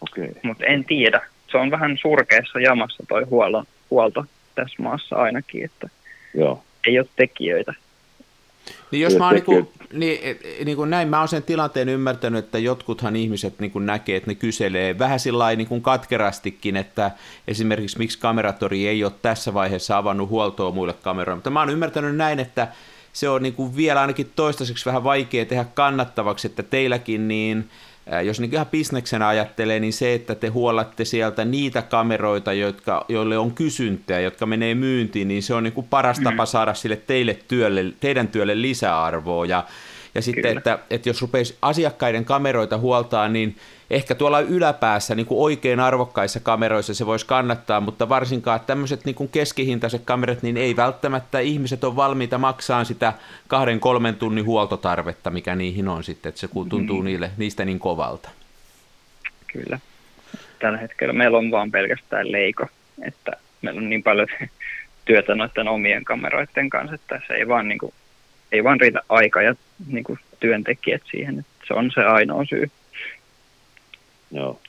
Okay. 0.00 0.28
Mutta 0.42 0.64
en 0.64 0.84
tiedä. 0.84 1.20
Se 1.50 1.58
on 1.58 1.70
vähän 1.70 1.98
surkeassa 2.02 2.60
jamassa 2.60 3.04
toi 3.08 3.24
huolto, 3.24 3.64
huolto 3.90 4.24
tässä 4.54 4.82
maassa 4.82 5.16
ainakin. 5.16 5.64
Että 5.64 5.88
Joo. 6.34 6.64
ei 6.86 6.98
ole 6.98 7.06
tekijöitä. 7.16 7.74
Niin 8.94 9.02
jos 9.02 9.16
mä 9.16 9.24
oon 9.24 9.34
niin 9.34 9.44
kuin, 9.44 9.68
niin, 9.92 10.38
niin 10.64 10.76
kuin 10.76 10.90
näin, 10.90 11.08
mä 11.08 11.18
oon 11.18 11.28
sen 11.28 11.42
tilanteen 11.42 11.88
ymmärtänyt, 11.88 12.44
että 12.44 12.58
jotkuthan 12.58 13.16
ihmiset 13.16 13.60
niin 13.60 13.70
kuin 13.70 13.86
näkee, 13.86 14.16
että 14.16 14.30
ne 14.30 14.34
kyselee 14.34 14.98
vähän 14.98 15.20
sillä 15.20 15.56
niin 15.56 15.68
kuin 15.68 15.82
katkerastikin, 15.82 16.76
että 16.76 17.10
esimerkiksi 17.48 17.98
miksi 17.98 18.18
kameratori 18.18 18.88
ei 18.88 19.04
ole 19.04 19.12
tässä 19.22 19.54
vaiheessa 19.54 19.98
avannut 19.98 20.28
huoltoa 20.28 20.70
muille 20.70 20.92
kameroille, 20.92 21.36
mutta 21.36 21.50
mä 21.50 21.60
oon 21.60 21.70
ymmärtänyt 21.70 22.16
näin, 22.16 22.40
että 22.40 22.68
se 23.12 23.28
on 23.28 23.42
niin 23.42 23.54
kuin 23.54 23.76
vielä 23.76 24.00
ainakin 24.00 24.32
toistaiseksi 24.36 24.86
vähän 24.86 25.04
vaikea 25.04 25.44
tehdä 25.44 25.64
kannattavaksi, 25.74 26.46
että 26.46 26.62
teilläkin 26.62 27.28
niin 27.28 27.70
jos 28.24 28.40
niin 28.40 28.54
ihan 28.54 28.66
bisneksenä 28.66 29.28
ajattelee, 29.28 29.80
niin 29.80 29.92
se, 29.92 30.14
että 30.14 30.34
te 30.34 30.48
huollatte 30.48 31.04
sieltä 31.04 31.44
niitä 31.44 31.82
kameroita, 31.82 32.52
jotka, 32.52 33.04
joille 33.08 33.38
on 33.38 33.54
kysyntää, 33.54 34.20
jotka 34.20 34.46
menee 34.46 34.74
myyntiin, 34.74 35.28
niin 35.28 35.42
se 35.42 35.54
on 35.54 35.62
niin 35.62 35.72
kuin 35.72 35.86
paras 35.90 36.20
tapa 36.20 36.42
mm. 36.42 36.46
saada 36.46 36.74
sille 36.74 36.96
teille 36.96 37.38
työlle, 37.48 37.84
teidän 38.00 38.28
työlle 38.28 38.62
lisäarvoa. 38.62 39.46
Ja, 39.46 39.64
ja 40.14 40.22
sitten, 40.22 40.56
että, 40.56 40.78
että 40.90 41.08
jos 41.08 41.22
rupeisi 41.22 41.56
asiakkaiden 41.62 42.24
kameroita 42.24 42.78
huoltaa, 42.78 43.28
niin 43.28 43.56
ehkä 43.90 44.14
tuolla 44.14 44.40
yläpäässä 44.40 45.14
niin 45.14 45.26
kuin 45.26 45.40
oikein 45.40 45.80
arvokkaissa 45.80 46.40
kameroissa 46.40 46.94
se 46.94 47.06
voisi 47.06 47.26
kannattaa, 47.26 47.80
mutta 47.80 48.08
varsinkaan 48.08 48.60
tämmöiset 48.60 49.04
niin 49.04 49.14
kuin 49.14 49.28
keskihintaiset 49.28 50.02
kamerat, 50.04 50.42
niin 50.42 50.56
ei 50.56 50.76
välttämättä 50.76 51.40
ihmiset 51.40 51.84
ole 51.84 51.96
valmiita 51.96 52.38
maksaa 52.38 52.84
sitä 52.84 53.12
kahden 53.48 53.80
kolmen 53.80 54.16
tunnin 54.16 54.44
huoltotarvetta, 54.44 55.30
mikä 55.30 55.54
niihin 55.54 55.88
on 55.88 56.04
sitten, 56.04 56.28
että 56.28 56.40
se 56.40 56.48
tuntuu 56.68 57.00
mm. 57.00 57.04
niille, 57.04 57.30
niistä 57.36 57.64
niin 57.64 57.78
kovalta. 57.78 58.28
Kyllä. 59.46 59.78
Tällä 60.58 60.78
hetkellä 60.78 61.12
meillä 61.12 61.38
on 61.38 61.50
vaan 61.50 61.70
pelkästään 61.70 62.32
leiko, 62.32 62.66
että 63.02 63.32
meillä 63.62 63.78
on 63.78 63.90
niin 63.90 64.02
paljon 64.02 64.28
työtä 65.04 65.34
noiden 65.34 65.68
omien 65.68 66.04
kameroiden 66.04 66.70
kanssa, 66.70 66.94
että 66.94 67.20
se 67.26 67.34
ei 67.34 67.48
vaan, 67.48 67.68
niin 67.68 67.78
kuin, 67.78 67.94
ei 68.52 68.64
vaan 68.64 68.80
riitä 68.80 69.00
aika 69.08 69.42
ja 69.42 69.54
niin 69.86 70.04
kuin, 70.04 70.18
työntekijät 70.40 71.02
siihen, 71.10 71.38
että 71.38 71.66
se 71.68 71.74
on 71.74 71.90
se 71.94 72.00
ainoa 72.00 72.44
syy. 72.44 72.70
Joo. 74.34 74.60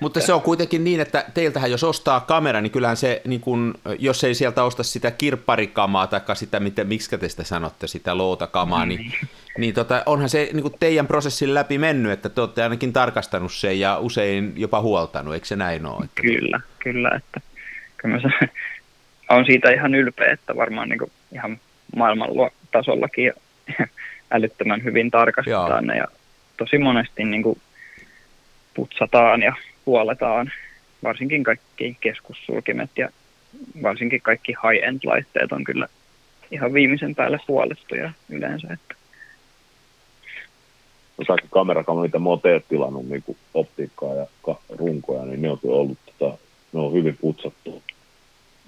Mutta 0.00 0.20
se 0.20 0.32
on 0.32 0.42
kuitenkin 0.42 0.84
niin, 0.84 1.00
että 1.00 1.24
teiltähän 1.34 1.70
jos 1.70 1.84
ostaa 1.84 2.20
kamera, 2.20 2.60
niin 2.60 2.70
kyllähän 2.70 2.96
se, 2.96 3.22
niin 3.24 3.40
kun, 3.40 3.74
jos 3.98 4.24
ei 4.24 4.34
sieltä 4.34 4.64
osta 4.64 4.82
sitä 4.82 5.10
kirpparikamaa 5.10 6.06
tai 6.06 6.20
sitä, 6.34 6.60
miten, 6.60 6.86
miksi 6.86 7.18
te 7.18 7.28
sitä 7.28 7.44
sanotte, 7.44 7.86
sitä 7.86 8.18
lootakamaa, 8.18 8.86
niin, 8.86 9.00
niin, 9.00 9.12
niin 9.58 9.74
tota, 9.74 10.02
onhan 10.06 10.28
se 10.28 10.50
niin 10.52 10.74
teidän 10.80 11.06
prosessin 11.06 11.54
läpi 11.54 11.78
mennyt, 11.78 12.12
että 12.12 12.28
te 12.28 12.40
olette 12.40 12.62
ainakin 12.62 12.92
tarkastanut 12.92 13.52
sen 13.52 13.80
ja 13.80 13.98
usein 13.98 14.52
jopa 14.56 14.80
huoltanut, 14.80 15.34
eikö 15.34 15.46
se 15.46 15.56
näin 15.56 15.86
ole? 15.86 16.04
Että... 16.04 16.22
Kyllä, 16.22 16.60
kyllä, 16.78 17.10
että 17.16 17.40
kyllä 17.96 18.14
mä 18.14 18.48
on 19.36 19.46
siitä 19.46 19.70
ihan 19.70 19.94
ylpeä, 19.94 20.32
että 20.32 20.56
varmaan 20.56 20.88
niin 20.88 21.12
ihan 21.32 21.60
maailman 21.96 22.30
tasollakin 22.72 23.32
älyttömän 24.30 24.84
hyvin 24.84 25.10
tarkastetaan 25.10 25.86
ne 25.86 25.96
ja 25.96 26.06
tosi 26.56 26.78
monesti 26.78 27.24
niin 27.24 27.42
kuin 27.42 27.60
putsataan 28.78 29.42
ja 29.42 29.52
huoletaan, 29.86 30.52
varsinkin 31.02 31.42
kaikki 31.42 31.96
keskussulkimet 32.00 32.90
ja 32.96 33.08
varsinkin 33.82 34.20
kaikki 34.20 34.52
high-end-laitteet 34.52 35.52
on 35.52 35.64
kyllä 35.64 35.88
ihan 36.50 36.72
viimeisen 36.72 37.14
päälle 37.14 37.38
huolettuja 37.48 38.10
yleensä. 38.28 38.68
Että. 38.72 38.94
No, 41.18 41.36
kamerakamera, 41.50 42.02
mitä 42.02 42.18
mä 42.18 42.28
oon 42.28 42.40
teet 42.40 42.68
tilannut 42.68 43.08
niin 43.08 43.24
optiikkaa 43.54 44.14
ja 44.14 44.26
runkoja, 44.68 45.24
niin 45.24 45.42
ne 45.42 45.50
on 45.50 45.58
ollut 45.62 45.98
tota, 46.06 46.38
ne 46.72 46.80
on 46.80 46.92
hyvin 46.92 47.18
putsattu 47.20 47.82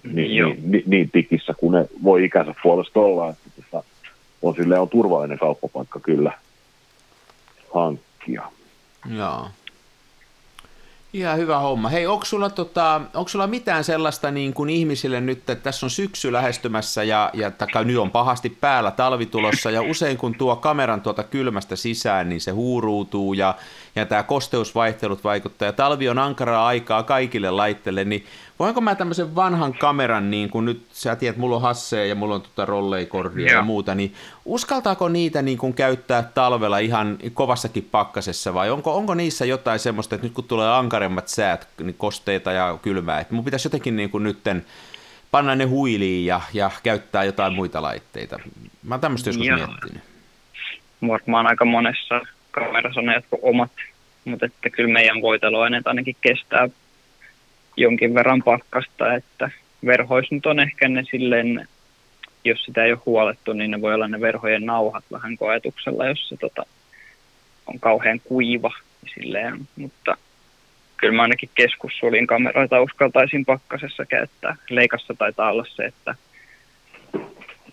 niin, 0.03 0.15
niin, 0.15 0.71
niin, 0.71 0.83
niin, 0.87 1.11
tikissä 1.11 1.55
kuin 1.55 1.73
ne 1.73 1.89
voi 2.05 2.25
ikänsä 2.25 2.55
puolesta 2.63 3.01
olla, 3.01 3.31
että 3.31 3.51
tota, 3.57 3.85
on 4.43 4.55
silleen 4.55 4.81
on 4.81 4.89
turvallinen 4.89 5.39
kauppapaikka 5.39 6.01
kyllä 6.01 6.33
hankkia. 7.75 8.43
Joo. 9.17 9.49
Ihan 11.13 11.39
hyvä 11.39 11.59
homma. 11.59 11.89
Hei, 11.89 12.07
onko 12.07 12.25
sulla, 12.25 12.51
tota, 12.51 13.01
onko 13.15 13.29
sulla 13.29 13.47
mitään 13.47 13.85
sellaista 13.85 14.31
niin 14.31 14.55
kuin 14.55 14.71
ihmisille 14.71 15.21
nyt, 15.21 15.39
että 15.39 15.57
tässä 15.57 15.87
on 15.87 15.91
syksy 15.91 16.33
lähestymässä 16.33 17.05
ja, 17.05 17.31
ja 17.35 17.51
taka, 17.51 17.85
nyt 17.85 17.99
on 17.99 18.11
pahasti 18.11 18.51
päällä 18.51 18.91
talvitulossa 18.91 19.71
ja 19.71 19.83
usein 19.83 20.17
kun 20.17 20.35
tuo 20.35 20.57
kameran 20.57 21.01
tuota 21.01 21.23
kylmästä 21.23 21.77
sisään, 21.77 22.29
niin 22.29 22.41
se 22.41 22.51
huuruutuu 22.51 23.35
ja, 23.35 23.55
ja 23.97 24.07
tämä 24.07 24.23
kosteusvaihtelut 24.23 25.25
vaikuttaa 25.25 25.67
ja 25.67 25.73
talvi 25.73 26.09
on 26.09 26.19
ankaraa 26.19 26.67
aikaa 26.67 27.03
kaikille 27.03 27.51
laitteille, 27.51 28.05
niin 28.05 28.27
voinko 28.59 28.81
mä 28.81 28.95
tämmöisen 28.95 29.35
vanhan 29.35 29.75
kameran, 29.75 30.31
niin 30.31 30.51
kuin 30.51 30.65
nyt 30.65 30.83
sä 30.93 31.17
tiedät, 31.17 31.37
mulla 31.37 31.57
on 31.57 31.63
hasseja 31.63 32.07
ja 32.07 32.15
mulla 32.15 32.35
on 32.35 32.43
tota 32.43 32.67
rolleikordia 32.67 33.47
ja. 33.47 33.53
ja 33.53 33.63
muuta, 33.63 33.95
niin 33.95 34.15
uskaltaako 34.45 35.09
niitä 35.09 35.43
niin 35.43 35.59
kuin 35.59 35.75
käyttää 35.75 36.23
talvella 36.23 36.79
ihan 36.79 37.19
kovassakin 37.35 37.89
pakkasessa 37.91 38.55
vai 38.55 38.71
onko, 38.71 38.97
onko 38.97 39.15
niissä 39.15 39.45
jotain 39.45 39.79
semmoista, 39.79 40.15
että 40.15 40.27
nyt 40.27 40.35
kun 40.35 40.45
tulee 40.45 40.69
ankaremmat 40.69 41.29
säät, 41.29 41.69
niin 41.81 41.95
kosteita 41.99 42.53
ja 42.53 42.79
kylmää, 42.83 43.21
että 43.21 43.35
mun 43.35 43.45
pitäisi 43.45 43.67
jotenkin 43.67 43.97
niin 43.97 44.11
kuin 44.11 44.25
nytten 44.25 44.65
panna 45.31 45.55
ne 45.55 45.65
huiliin 45.65 46.27
ja, 46.27 46.41
ja 46.53 46.71
käyttää 46.83 47.25
jotain 47.25 47.53
muita 47.53 47.83
laitteita. 47.83 48.39
Mä 48.83 48.95
oon 48.95 49.01
tämmöistä 49.01 49.29
joskus 49.29 49.47
Joo. 49.47 49.57
miettinyt. 49.57 50.03
Varmaan 51.09 51.47
aika 51.47 51.65
monessa 51.65 52.21
kamerassa 52.51 53.01
on 53.01 53.23
omat, 53.43 53.71
mutta 54.25 54.47
että 54.47 54.71
kyllä 54.71 54.93
meidän 54.93 55.23
voiteluaineet 55.23 55.87
ainakin 55.87 56.17
kestää 56.21 56.69
jonkin 57.77 58.15
verran 58.15 58.43
pakkasta, 58.43 59.15
että 59.15 59.51
verhois 59.87 60.31
nyt 60.31 60.47
on 60.47 60.61
ehkä 60.61 60.89
ne 60.89 61.05
silleen, 61.11 61.69
jos 62.45 62.65
sitä 62.65 62.85
ei 62.85 62.93
ole 62.93 63.01
huolettu, 63.07 63.53
niin 63.53 63.71
ne 63.71 63.81
voi 63.81 63.95
olla 63.95 64.09
ne 64.09 64.21
verhojen 64.21 64.67
nauhat 64.67 65.05
vähän 65.13 65.37
koetuksella, 65.37 66.07
jos 66.07 66.29
se 66.29 66.37
tota, 66.37 66.67
on 67.67 67.81
kauhean 67.81 68.21
kuiva. 68.25 68.71
Silleen, 69.15 69.69
mutta 69.77 70.17
kyllä 70.97 71.15
mä 71.15 71.23
ainakin 71.23 71.51
keskussulin 71.55 72.27
kameroita 72.27 72.81
uskaltaisin 72.81 73.45
pakkasessa 73.45 74.07
käyttää. 74.07 74.57
Leikassa 74.71 75.15
taitaa 75.15 75.51
olla 75.51 75.65
se, 75.69 75.85
että 75.85 76.15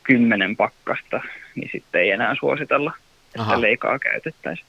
kymmenen 0.03 0.55
pakkasta, 0.55 1.21
niin 1.55 1.69
sitten 1.71 2.01
ei 2.01 2.11
enää 2.11 2.35
suositella, 2.39 2.91
että 3.41 3.51
Aha. 3.51 3.61
leikaa 3.61 3.99
käytettäisiin. 3.99 4.67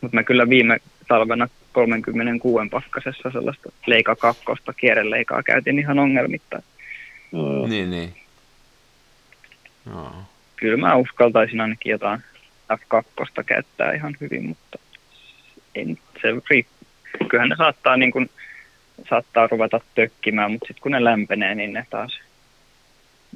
Mutta 0.00 0.16
mä 0.16 0.22
kyllä 0.22 0.48
viime 0.48 0.78
talvena 1.08 1.48
36 1.72 2.68
pakkasessa 2.68 3.30
sellaista 3.30 3.72
leika 3.86 4.16
kakkosta, 4.16 4.72
kierreleikaa 4.72 5.42
käytin 5.42 5.78
ihan 5.78 5.98
ongelmitta. 5.98 6.62
No, 7.32 7.66
niin, 7.66 7.90
niin. 7.90 8.14
No. 9.84 10.12
Kyllä 10.56 10.76
mä 10.76 10.96
uskaltaisin 10.96 11.60
ainakin 11.60 11.90
jotain 11.90 12.20
F2 12.72 13.44
käyttää 13.46 13.92
ihan 13.92 14.16
hyvin, 14.20 14.44
mutta 14.44 14.78
en, 15.74 15.98
se 16.22 16.64
Kyllähän 17.28 17.48
ne 17.48 17.56
saattaa, 17.56 17.96
niin 17.96 18.12
kuin, 18.12 18.30
saattaa 19.08 19.46
ruveta 19.46 19.80
tökkimään, 19.94 20.52
mutta 20.52 20.66
sitten 20.66 20.82
kun 20.82 20.92
ne 20.92 21.04
lämpenee, 21.04 21.54
niin 21.54 21.72
ne 21.72 21.86
taas 21.90 22.20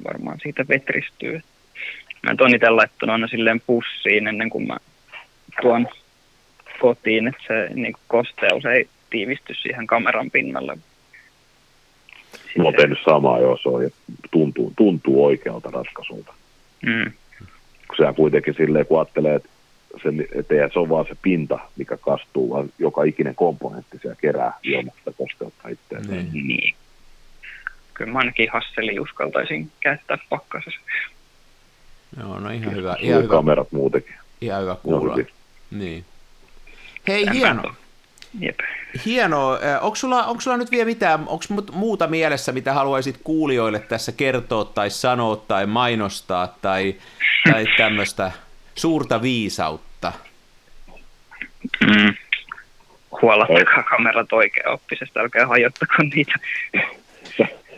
varmaan 0.03 0.39
siitä 0.43 0.67
vetristyy. 0.67 1.41
Mä 2.23 2.31
en 2.31 2.55
itse 2.55 2.69
laittanut 2.69 3.13
aina 3.13 3.27
silleen 3.27 3.61
pussiin 3.67 4.27
ennen 4.27 4.49
kuin 4.49 4.67
mä 4.67 4.77
tuon 5.61 5.87
kotiin, 6.79 7.27
että 7.27 7.43
se 7.47 7.69
niin 7.73 7.93
kuin 7.93 8.03
kosteus 8.07 8.65
ei 8.65 8.87
tiivisty 9.09 9.53
siihen 9.53 9.87
kameran 9.87 10.31
pinnalle. 10.31 10.77
Mä 12.57 12.63
oon 12.63 12.73
tehnyt 12.73 12.99
samaa, 13.05 13.39
jos 13.39 13.65
on, 13.65 13.83
ja 13.83 13.89
tuntuu, 14.31 14.73
tuntuu 14.75 15.25
oikealta 15.25 15.69
ratkaisulta. 15.71 16.33
Mm. 16.81 17.11
Kun 17.87 17.97
sehän 17.97 18.15
kuitenkin 18.15 18.53
silleen, 18.53 18.85
kun 18.85 18.99
ajattelee, 18.99 19.35
että 19.35 19.49
se, 20.03 20.09
että 20.39 20.69
se 20.73 20.79
on 20.79 20.89
vaan 20.89 21.05
se 21.07 21.15
pinta, 21.21 21.59
mikä 21.77 21.97
kastuu, 21.97 22.49
vaan 22.49 22.69
joka 22.79 23.03
ikinen 23.03 23.35
komponentti 23.35 23.97
siellä 24.01 24.17
kerää 24.21 24.53
ilmasta 24.63 25.13
kosteutta 25.17 25.69
itseään. 25.69 26.07
Niin. 26.07 26.47
niin. 26.47 26.75
Kyllä 27.93 28.11
mä 28.11 28.19
ainakin 28.19 28.49
hasseli 28.53 28.99
uskaltaisin 28.99 29.71
käyttää 29.79 30.17
pakkasessa. 30.29 30.79
Joo, 32.19 32.39
no 32.39 32.49
ihan 32.49 32.75
hyvä. 32.75 32.95
Ihan 32.99 33.23
hyvä. 33.23 33.31
kamerat 33.31 33.71
muutenkin. 33.71 34.15
Ihan 34.41 34.61
hyvä 34.61 34.75
kuulla. 34.83 35.17
Niin. 35.71 36.05
Hei, 37.07 37.25
hieno. 37.33 37.63
Jep. 38.39 38.59
Hienoa. 39.05 39.59
Onko 39.81 39.95
sulla, 39.95 40.25
onko 40.25 40.41
sulla 40.41 40.57
nyt 40.57 40.71
vielä 40.71 40.85
mitään, 40.85 41.19
onko 41.19 41.43
muuta 41.71 42.07
mielessä, 42.07 42.51
mitä 42.51 42.73
haluaisit 42.73 43.19
kuulijoille 43.23 43.79
tässä 43.79 44.11
kertoa 44.11 44.65
tai 44.65 44.89
sanoa 44.89 45.35
tai 45.35 45.65
mainostaa 45.65 46.55
tai, 46.61 46.95
tai 47.51 47.65
tämmöistä 47.77 48.31
suurta 48.75 49.21
viisautta? 49.21 50.13
Mm. 51.81 52.13
Huolattakaa 53.21 53.83
kamerat 53.83 54.33
oikein 54.33 54.69
oppisesta, 54.69 55.19
älkää 55.19 55.47
hajottako 55.47 55.93
niitä. 56.15 56.33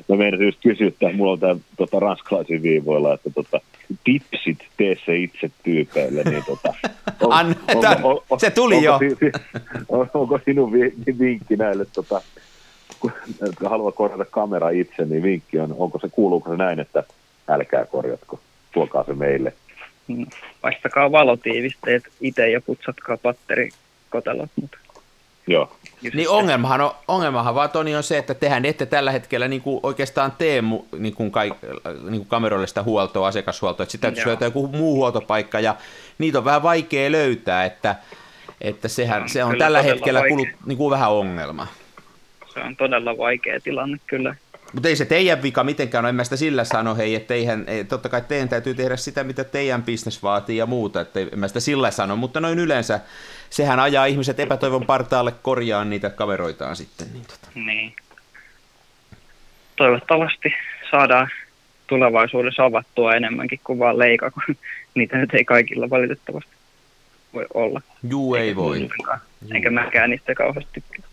Mä 0.10 0.15
meidän 0.15 0.41
just 0.41 0.60
kysyä, 0.63 0.88
että 0.88 1.12
mulla 1.13 1.32
on 1.32 1.39
tämä 1.39 1.56
tota, 1.78 2.00
ranskalaisen 2.00 2.62
viivoilla, 2.62 3.13
että 3.13 3.30
tota, 3.30 3.62
tipsit 4.04 4.68
tee 4.78 4.96
se 5.06 5.18
itse 5.18 5.52
tyypeille, 5.63 6.24
niin 6.24 6.44
tota, 6.46 6.74
on, 7.22 7.34
An, 7.34 7.56
on, 7.76 7.86
on, 8.04 8.22
on, 8.30 8.39
se 8.39 8.52
tuli 8.52 8.88
onko, 8.88 9.06
jo. 9.06 9.16
Si, 9.20 9.32
on, 9.89 10.10
onko 10.13 10.39
sinun 10.46 10.74
vi, 10.74 10.94
vinkki 11.20 11.56
näille, 11.56 11.86
tota, 11.94 12.22
jotka 13.42 13.70
haluaa 13.70 13.92
korjata 13.92 14.26
kamera 14.26 14.70
itse, 14.70 15.06
niin 15.06 15.24
vinkki 15.24 15.60
on, 15.60 15.76
onko 15.78 16.00
se, 16.00 16.10
kuuluuko 16.10 16.52
se 16.52 16.58
näin, 16.58 16.80
että 16.80 17.04
älkää 17.48 17.86
korjatko, 17.86 18.39
tuokaa 18.72 19.04
se 19.04 19.13
meille. 19.13 19.54
No, 20.08 20.26
vaihtakaa 20.63 21.12
valotiivisteet 21.12 22.04
itse 22.22 22.50
ja 22.50 22.62
putsatkaa 22.62 23.18
patterikotelot. 23.18 24.50
Mutta 24.62 24.78
Joo. 25.47 25.75
Niin 26.13 26.29
ongelmahan, 26.29 26.82
on, 26.82 26.91
ongelmahan 27.08 27.56
vaan 27.56 27.69
Toni 27.69 27.95
on 27.95 28.03
se, 28.03 28.17
että 28.17 28.34
tehän 28.34 28.65
ette 28.65 28.86
tällä 28.86 29.12
hetkellä 29.12 29.47
niin 29.47 29.62
kuin 29.62 29.79
oikeastaan 29.84 30.32
tee 30.32 30.62
mu, 30.62 30.86
niin 30.99 31.15
kuin 31.15 31.32
kaik, 31.32 31.53
niin 32.03 32.17
kuin 32.17 32.27
kameroille 32.27 32.67
sitä 32.67 32.84
huoltoa, 32.84 33.27
asiakashuoltoa, 33.27 33.84
että 33.84 33.91
sitä 33.91 34.01
täytyy 34.08 34.25
löytää 34.25 34.47
joku 34.47 34.67
muu 34.67 34.95
huoltopaikka 34.95 35.60
ja 35.60 35.75
niitä 36.17 36.38
on 36.38 36.45
vähän 36.45 36.63
vaikea 36.63 37.12
löytää, 37.12 37.65
että, 37.65 37.95
että 38.62 38.88
sehän, 38.88 39.21
On 39.21 39.29
se 39.29 39.43
on 39.43 39.51
kyllä 39.51 39.65
tällä 39.65 39.77
todella 39.77 39.93
hetkellä 39.95 40.19
vaikea. 40.19 40.38
kulut, 40.38 40.47
niin 40.65 40.77
kuin 40.77 40.91
vähän 40.91 41.12
ongelma. 41.12 41.67
Se 42.53 42.60
on 42.60 42.75
todella 42.75 43.17
vaikea 43.17 43.60
tilanne 43.60 43.97
kyllä. 44.08 44.36
Mutta 44.74 44.90
ei 44.90 44.96
se 44.96 45.06
teidän 45.06 45.44
vika 45.44 45.64
mitenkään 45.64 46.06
ole, 46.06 46.10
en 46.10 46.16
mä 46.16 46.24
sitä 46.24 46.36
sillä 46.36 46.64
sano, 46.64 46.96
hei, 46.96 47.16
että 47.16 47.34
eihän, 47.34 47.64
ei, 47.68 47.84
totta 47.84 48.10
kai 48.10 48.22
teidän 48.28 48.50
täytyy 48.50 48.74
tehdä 48.74 48.96
sitä, 48.96 49.24
mitä 49.24 49.44
teidän 49.44 49.84
bisnes 49.84 50.24
vaatii 50.24 50.58
ja 50.58 50.66
muuta, 50.66 51.02
että 51.02 51.20
en 51.20 51.40
mä 51.40 51.48
sitä 51.48 51.60
sillä 51.60 51.92
sano, 51.92 52.16
mutta 52.16 52.40
noin 52.40 52.60
yleensä 52.60 53.00
sehän 53.50 53.80
ajaa 53.80 54.06
ihmiset 54.06 54.40
epätoivon 54.40 54.86
partaalle 54.86 55.34
korjaan 55.42 55.90
niitä 55.90 56.10
kaveroitaan 56.10 56.76
sitten. 56.76 57.08
Niin 57.14 57.26
tota. 57.26 57.48
Niin. 57.56 57.94
Toivottavasti 59.76 60.54
saadaan 60.92 61.30
tulevaisuudessa 61.88 62.66
avattua 62.66 63.16
enemmänkin 63.16 63.60
kuin 63.64 63.80
vaan 63.80 64.00
leika, 64.00 64.32
kun 64.32 64.44
niitä 64.96 65.18
nyt 65.18 65.34
ei 65.34 65.46
kaikilla 65.46 65.90
valitettavasti 65.90 66.52
voi 67.34 67.46
olla. 67.54 67.82
Juu, 68.10 68.36
ei 68.36 68.56
voi. 68.56 68.80
Kuitenkaan. 68.80 69.20
Enkä 69.52 69.72
mäkään 69.72 70.10
niistä 70.10 70.36
kauheasti 70.36 70.72
tykkää. 70.74 71.12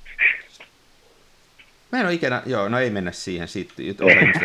Mä 1.92 2.00
en 2.00 2.07
ole 2.07 2.14
ikinä, 2.14 2.42
joo, 2.46 2.68
no 2.68 2.79
ei 2.79 2.90
mennä 2.90 3.12
siihen, 3.12 3.48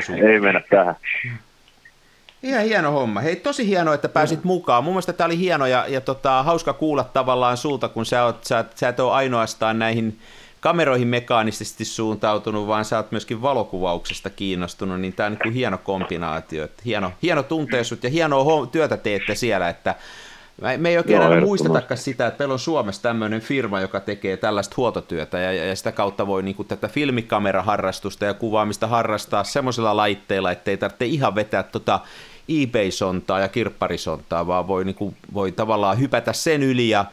suun. 0.06 0.20
Ei 0.20 0.40
mennä 0.40 0.62
tähän. 0.70 0.96
Ihan 2.44 2.64
hieno 2.64 2.92
homma. 2.92 3.22
Hei, 3.22 3.36
tosi 3.36 3.68
hienoa, 3.68 3.94
että 3.94 4.10
pääsit 4.10 4.44
mukaan. 4.44 4.84
Mun 4.84 4.94
mielestä 4.94 5.14
tämä 5.14 5.26
oli 5.26 5.38
hieno 5.38 5.66
ja, 5.66 5.86
ja 5.88 6.02
tota, 6.02 6.44
hauska 6.44 6.74
kuulla 6.74 7.04
tavallaan 7.04 7.58
sulta, 7.58 7.88
kun 7.90 8.06
sä, 8.06 8.24
oot, 8.24 8.44
sä, 8.44 8.66
sä 8.76 8.90
et 8.90 9.00
ole 9.00 9.14
ainoastaan 9.14 9.80
näihin 9.80 10.20
kameroihin 10.60 11.08
mekaanisesti 11.08 11.86
suuntautunut, 11.86 12.68
vaan 12.68 12.86
sä 12.86 12.98
oot 12.98 13.12
myöskin 13.12 13.42
valokuvauksesta 13.42 14.30
kiinnostunut, 14.30 15.02
niin 15.02 15.14
tämä 15.14 15.28
on 15.28 15.38
niin 15.44 15.54
hieno 15.54 15.78
kombinaatio. 15.78 16.64
Että 16.64 16.82
hieno, 16.86 17.12
hieno 17.22 17.44
tuntea 17.44 17.84
sut 17.84 18.04
ja 18.04 18.10
hienoa 18.10 18.68
työtä 18.68 18.98
teette 18.98 19.36
siellä, 19.36 19.70
että 19.70 19.96
me, 20.62 20.78
me 20.78 20.90
ei 20.90 20.98
oikein 20.98 21.22
Joo, 21.22 21.30
aina 21.30 21.42
muistetakaan 21.42 21.98
sitä, 21.98 22.28
että 22.28 22.42
meillä 22.42 22.54
on 22.54 22.60
Suomessa 22.60 23.02
tämmöinen 23.02 23.42
firma, 23.42 23.82
joka 23.82 24.00
tekee 24.00 24.38
tällaista 24.38 24.74
huoltotyötä 24.78 25.40
ja, 25.40 25.54
ja 25.54 25.76
sitä 25.76 25.92
kautta 25.92 26.28
voi 26.28 26.44
niin 26.44 26.56
kuin 26.56 26.68
tätä 26.68 26.88
filmikameraharrastusta 26.88 28.26
ja 28.26 28.34
kuvaamista 28.34 28.88
harrastaa 28.88 29.44
semmoisilla 29.44 29.96
laitteilla, 29.96 30.52
ettei 30.52 30.78
tarvitse 30.78 31.06
ihan 31.06 31.36
vetää 31.36 31.64
tota 31.64 32.00
eBay-sontaa 32.50 33.40
ja 33.40 33.48
kirpparisontaa, 33.48 34.48
vaan 34.48 34.68
voi, 34.68 34.86
niin 34.86 34.96
kuin, 34.96 35.16
voi 35.34 35.52
tavallaan 35.52 36.00
hypätä 36.00 36.34
sen 36.34 36.64
yli 36.64 36.90
ja, 36.90 37.06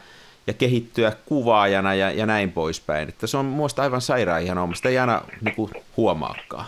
ja 0.47 0.53
kehittyä 0.53 1.13
kuvaajana 1.25 1.93
ja, 1.93 2.11
ja 2.11 2.25
näin 2.25 2.51
poispäin. 2.51 3.09
Että 3.09 3.27
se 3.27 3.37
on 3.37 3.45
muista 3.45 3.81
aivan 3.81 4.01
sairaan 4.01 4.41
ihan 4.41 4.57
homma. 4.57 4.75
Sitä 4.75 4.89
ei 4.89 4.97
aina 4.97 5.21
niin 5.41 5.55
kuin, 5.55 5.71
huomaakaan. 5.97 6.65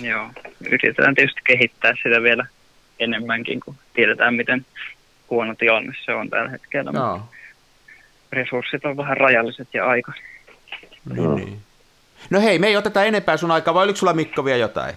Joo, 0.00 0.30
yritetään 0.66 1.14
tietysti 1.14 1.40
kehittää 1.46 1.94
sitä 2.02 2.22
vielä 2.22 2.46
enemmänkin, 2.98 3.60
kun 3.60 3.74
tiedetään, 3.94 4.34
miten 4.34 4.66
huono 5.30 5.54
tilanne 5.54 5.92
se 6.04 6.14
on 6.14 6.30
tällä 6.30 6.50
hetkellä. 6.50 6.92
mutta 6.92 7.06
Joo. 7.06 7.20
Resurssit 8.32 8.84
on 8.84 8.96
vähän 8.96 9.16
rajalliset 9.16 9.68
ja 9.74 9.86
aika. 9.86 10.12
Niin, 11.14 11.34
niin. 11.34 11.58
No 12.30 12.40
hei, 12.40 12.58
me 12.58 12.66
ei 12.66 12.76
oteta 12.76 13.04
enempää 13.04 13.36
sun 13.36 13.50
aikaa, 13.50 13.74
vai 13.74 13.84
oliko 13.84 13.96
sulla 13.96 14.12
Mikko 14.12 14.44
vielä 14.44 14.58
jotain? 14.58 14.94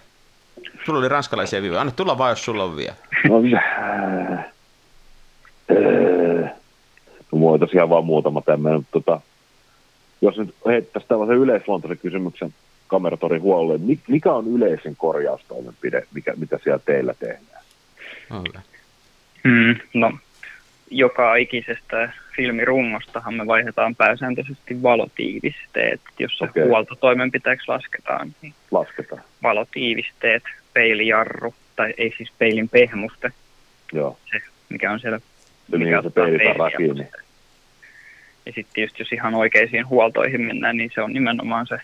Sulla 0.85 0.99
oli 0.99 1.07
ranskalaisia 1.07 1.61
viivoja. 1.61 1.81
Anna 1.81 1.93
tulla 1.95 2.17
vaan, 2.17 2.31
jos 2.31 2.45
sulla 2.45 2.63
on 2.63 2.75
vielä. 2.75 2.93
No, 3.29 3.41
äh, 3.57 4.45
no 7.31 7.37
mulla 7.37 7.51
oli 7.51 7.59
tosiaan 7.59 7.89
vaan 7.89 8.05
muutama 8.05 8.41
tämmöinen, 8.41 8.79
mutta 8.79 8.91
tota, 8.91 9.21
jos 10.21 10.37
nyt 10.37 10.55
heittäisiin 10.65 11.09
tällaisen 11.09 11.37
yleisluontoisen 11.37 11.97
kysymyksen 11.97 12.53
kameratorin 12.87 13.41
huolelle, 13.41 13.79
mikä 14.07 14.33
on 14.33 14.47
yleisin 14.47 14.95
korjaustoimenpide, 14.95 16.07
mikä, 16.13 16.33
mitä 16.37 16.59
siellä 16.63 16.79
teillä 16.85 17.13
tehdään? 17.13 17.63
No, 18.29 18.43
hyvä. 18.47 18.61
Mm, 19.43 19.75
no, 19.93 20.17
joka 20.91 21.35
ikisestä 21.35 22.11
filmirungostahan 22.35 23.33
me 23.33 23.47
vaihdetaan 23.47 23.95
pääsääntöisesti 23.95 24.83
valotiivisteet. 24.83 26.01
Jos 26.19 26.41
okay. 26.41 26.67
huoltotoimenpiteeksi 26.67 27.67
lasketaan, 27.67 28.35
niin 28.41 28.53
Lasketaan. 28.71 29.21
valotiivisteet, 29.43 30.43
peilijarru, 30.73 31.53
tai 31.75 31.93
ei 31.97 32.13
siis 32.17 32.31
peilin 32.37 32.69
pehmuste, 32.69 33.31
Joo. 33.93 34.17
se 34.31 34.41
mikä 34.69 34.91
on 34.91 34.99
siellä 34.99 35.19
Se, 35.71 35.77
mihin 35.77 36.03
se 36.03 36.09
peili 36.09 36.39
kiinni. 36.77 37.07
Ja 38.45 38.51
sitten 38.53 38.73
tietysti 38.73 39.01
jos 39.01 39.11
ihan 39.11 39.35
oikeisiin 39.35 39.87
huoltoihin 39.87 40.41
mennään, 40.41 40.77
niin 40.77 40.91
se 40.95 41.01
on 41.01 41.13
nimenomaan 41.13 41.67
se 41.67 41.77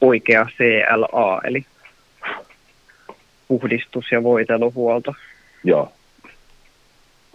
oikea 0.00 0.46
CLA, 0.56 1.40
eli 1.44 1.66
puhdistus- 3.48 4.12
ja 4.12 4.22
voiteluhuolto, 4.22 5.14
Joo. 5.64 5.92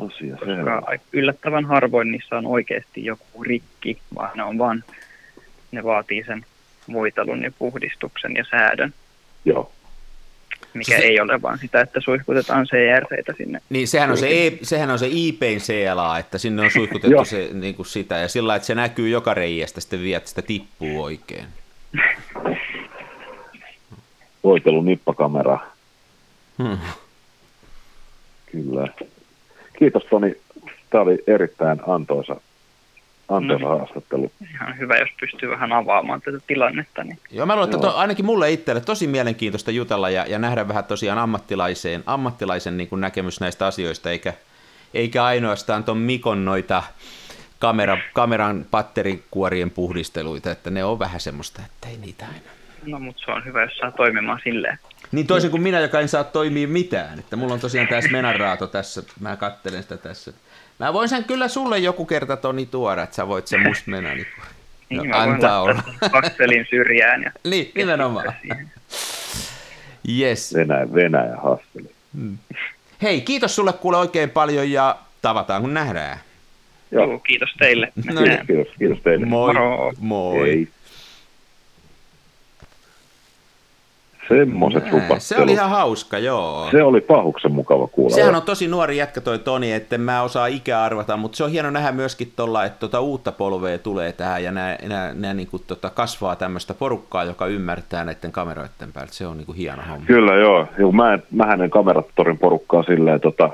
Asia 0.08 0.36
koska 0.38 0.46
selvä. 0.46 0.82
yllättävän 1.14 1.66
harvoin 1.66 2.12
niissä 2.12 2.38
on 2.38 2.46
oikeasti 2.46 3.06
joku 3.06 3.44
rikki, 3.44 3.98
vaan 4.16 4.32
ne 4.38 4.44
on 4.44 4.58
vaan, 4.58 4.84
ne 5.72 5.84
vaatii 5.84 6.24
sen 6.28 6.46
voitelun 6.94 7.44
ja 7.44 7.52
puhdistuksen 7.60 8.36
ja 8.36 8.46
säädön, 8.52 8.94
Joo. 9.46 9.72
mikä 10.74 10.98
Se- 10.98 11.04
ei 11.04 11.20
ole 11.20 11.42
vaan 11.42 11.58
sitä, 11.58 11.82
että 11.82 12.02
suihkutetaan 12.02 12.66
CRCtä 12.66 13.34
sinne. 13.38 13.62
Niin 13.70 13.88
sehän 13.88 14.12
on 14.12 14.18
se, 14.18 14.48
e, 14.48 14.52
sehän 14.62 14.90
on 14.90 15.00
se 15.00 15.08
IPn 15.12 15.58
CLA, 15.60 16.18
että 16.20 16.38
sinne 16.38 16.62
on 16.62 16.72
suihkutettu 16.72 17.26
se, 17.26 17.50
niin 17.54 17.76
kuin 17.76 17.86
sitä, 17.86 18.18
ja 18.18 18.28
sillä 18.28 18.56
että 18.56 18.66
se 18.66 18.76
näkyy 18.76 19.10
joka 19.10 19.34
reiästä 19.34 19.82
sitten 19.82 20.02
vielä, 20.02 20.18
että 20.18 20.30
sitä 20.30 20.42
tippuu 20.42 21.04
oikein. 21.04 21.46
Voitelu 24.44 24.82
nippakamera. 24.82 25.60
Hmm. 26.64 26.78
Kyllä. 28.52 28.88
Kiitos 29.82 30.04
Toni. 30.10 30.36
Tämä 30.90 31.02
oli 31.02 31.18
erittäin 31.28 31.80
antoisa, 31.88 32.42
antoisa 33.30 33.66
No. 33.66 33.78
haastattelu. 33.78 34.32
Ihan 34.54 34.78
hyvä, 34.78 34.98
jos 34.98 35.10
pystyy 35.20 35.50
vähän 35.50 35.74
avaamaan 35.74 36.22
tätä 36.22 36.38
tilannetta, 36.48 37.04
niin 37.04 37.20
Joo, 37.32 37.46
mä 37.46 37.56
luulen, 37.56 37.74
että 37.74 37.86
Joo. 37.86 37.92
to, 37.94 37.98
ainakin 37.98 38.26
mulle 38.26 38.52
itselle 38.52 38.82
tosi 38.82 39.08
mielenkiintoista 39.08 39.72
jutella 39.72 40.10
ja, 40.10 40.26
ja 40.28 40.40
nähdä 40.40 40.68
vähän 40.68 40.84
tosiaan 40.84 41.20
ammattilaiseen, 41.20 42.04
ammattilaisen 42.06 42.78
niin 42.78 42.88
kuin 42.90 43.02
näkemys 43.02 43.40
näistä 43.40 43.66
asioista, 43.68 44.10
eikä, 44.12 44.34
eikä 44.94 45.24
ainoastaan 45.24 45.84
ton 45.84 45.98
Mikon 45.98 46.46
noita 46.46 46.84
kamera, 47.60 47.98
kameran 48.14 48.66
patterikuorien 48.72 49.72
puhdisteluita, 49.72 50.52
että 50.52 50.70
ne 50.70 50.84
on 50.84 51.00
vähän 51.00 51.20
semmoista, 51.20 51.62
että 51.66 51.88
ei 51.90 51.98
niitä 51.98 52.26
aina. 52.26 52.46
no 52.86 53.00
mutta 53.00 53.22
se 53.26 53.32
on 53.32 53.46
hyvä, 53.46 53.64
jos 53.64 53.78
saa 53.78 53.92
toimimaan 53.92 54.40
silleen. 54.44 54.80
Niin 55.12 55.28
toisin 55.28 55.52
kuin 55.52 55.64
minä, 55.64 55.80
joka 55.80 56.00
en 56.00 56.08
saa 56.10 56.24
toimia 56.24 56.68
mitään. 56.68 57.20
Että 57.20 57.36
mulla 57.36 57.54
on 57.54 57.60
tosiaan 57.60 57.88
tämä 57.88 58.02
Smenaraato 58.02 58.68
tässä, 58.68 59.04
mä 59.20 59.36
kattelen 59.38 59.84
sitä 59.84 59.98
tässä. 59.98 60.34
Mä 60.80 60.94
voin 60.94 61.10
sen 61.10 61.24
kyllä 61.24 61.48
sulle 61.48 61.80
joku 61.80 62.06
kerta 62.06 62.38
Toni 62.38 62.66
tuoda, 62.66 63.04
että 63.04 63.16
sä 63.16 63.28
voit 63.28 63.48
sen 63.48 63.60
musta 63.60 63.92
mennä. 63.92 64.16
Niin, 64.16 64.28
Niin, 64.90 65.10
no, 65.10 65.18
antaa 65.18 65.62
olla. 65.62 65.84
Hasselin 66.14 66.66
syrjään 66.70 67.24
ja 67.24 67.32
niin, 67.44 67.72
nimenomaan. 67.76 68.34
Yes. 70.20 70.54
Venäjä, 70.54 70.94
Venäjä 70.94 71.36
haastattelu. 71.44 71.88
Hei, 73.02 73.22
kiitos 73.22 73.56
sulle 73.56 73.74
kuule 73.74 73.98
oikein 73.98 74.30
paljon 74.30 74.72
ja 74.72 74.98
tavataan 75.22 75.62
kun 75.62 75.74
nähdään. 75.74 76.18
Joo. 76.92 77.20
Kiitos 77.20 77.50
teille. 77.60 77.92
No 77.96 78.22
Kiitos, 78.22 78.48
kiitos, 78.48 78.68
kiitos 78.80 79.00
teille. 79.04 79.26
Moi. 79.26 79.54
Moro. 79.54 79.94
Moi. 80.00 80.50
Ei. 80.50 80.68
Semmoiset 84.28 84.84
rupattelut. 84.92 85.22
Se 85.22 85.38
oli 85.38 85.52
ihan 85.52 85.70
hauska, 85.70 86.20
joo. 86.20 86.68
Se 86.72 86.84
oli 86.84 87.02
pahuksen 87.02 87.52
mukava 87.52 87.88
kuulla. 87.88 88.16
Sehän 88.16 88.36
on 88.36 88.42
tosi 88.42 88.68
nuori 88.68 88.98
jätkä 88.98 89.22
toi 89.22 89.40
Toni, 89.40 89.72
että 89.72 89.98
mä 89.98 90.22
osaa 90.22 90.48
ikää 90.48 90.84
arvata, 90.84 91.18
mutta 91.18 91.36
se 91.36 91.44
on 91.44 91.52
hieno 91.52 91.70
nähdä 91.70 91.92
myöskin 91.92 92.34
tuolla, 92.36 92.66
että 92.66 92.80
tota 92.80 93.00
uutta 93.00 93.32
polvea 93.32 93.78
tulee 93.78 94.12
tähän 94.12 94.44
ja 94.44 94.52
nämä, 94.52 94.78
nämä, 94.82 95.12
nämä 95.14 95.34
niin 95.34 95.48
kuin 95.48 95.64
tota 95.68 95.90
kasvaa 95.90 96.36
tämmöistä 96.36 96.74
porukkaa, 96.74 97.24
joka 97.24 97.48
ymmärtää 97.48 98.06
näiden 98.06 98.32
kameroiden 98.32 98.94
päältä. 98.94 99.14
Se 99.14 99.28
on 99.28 99.38
niin 99.38 99.46
kuin 99.46 99.58
hieno 99.58 99.82
homma. 99.90 100.06
Kyllä 100.06 100.36
joo. 100.36 100.68
joo 100.78 100.92
mä, 100.92 101.20
mähän 101.32 101.62
en 101.62 101.70
kameratorin 101.70 102.38
porukkaa 102.38 102.84
silleen 102.84 103.22
tota, 103.22 103.50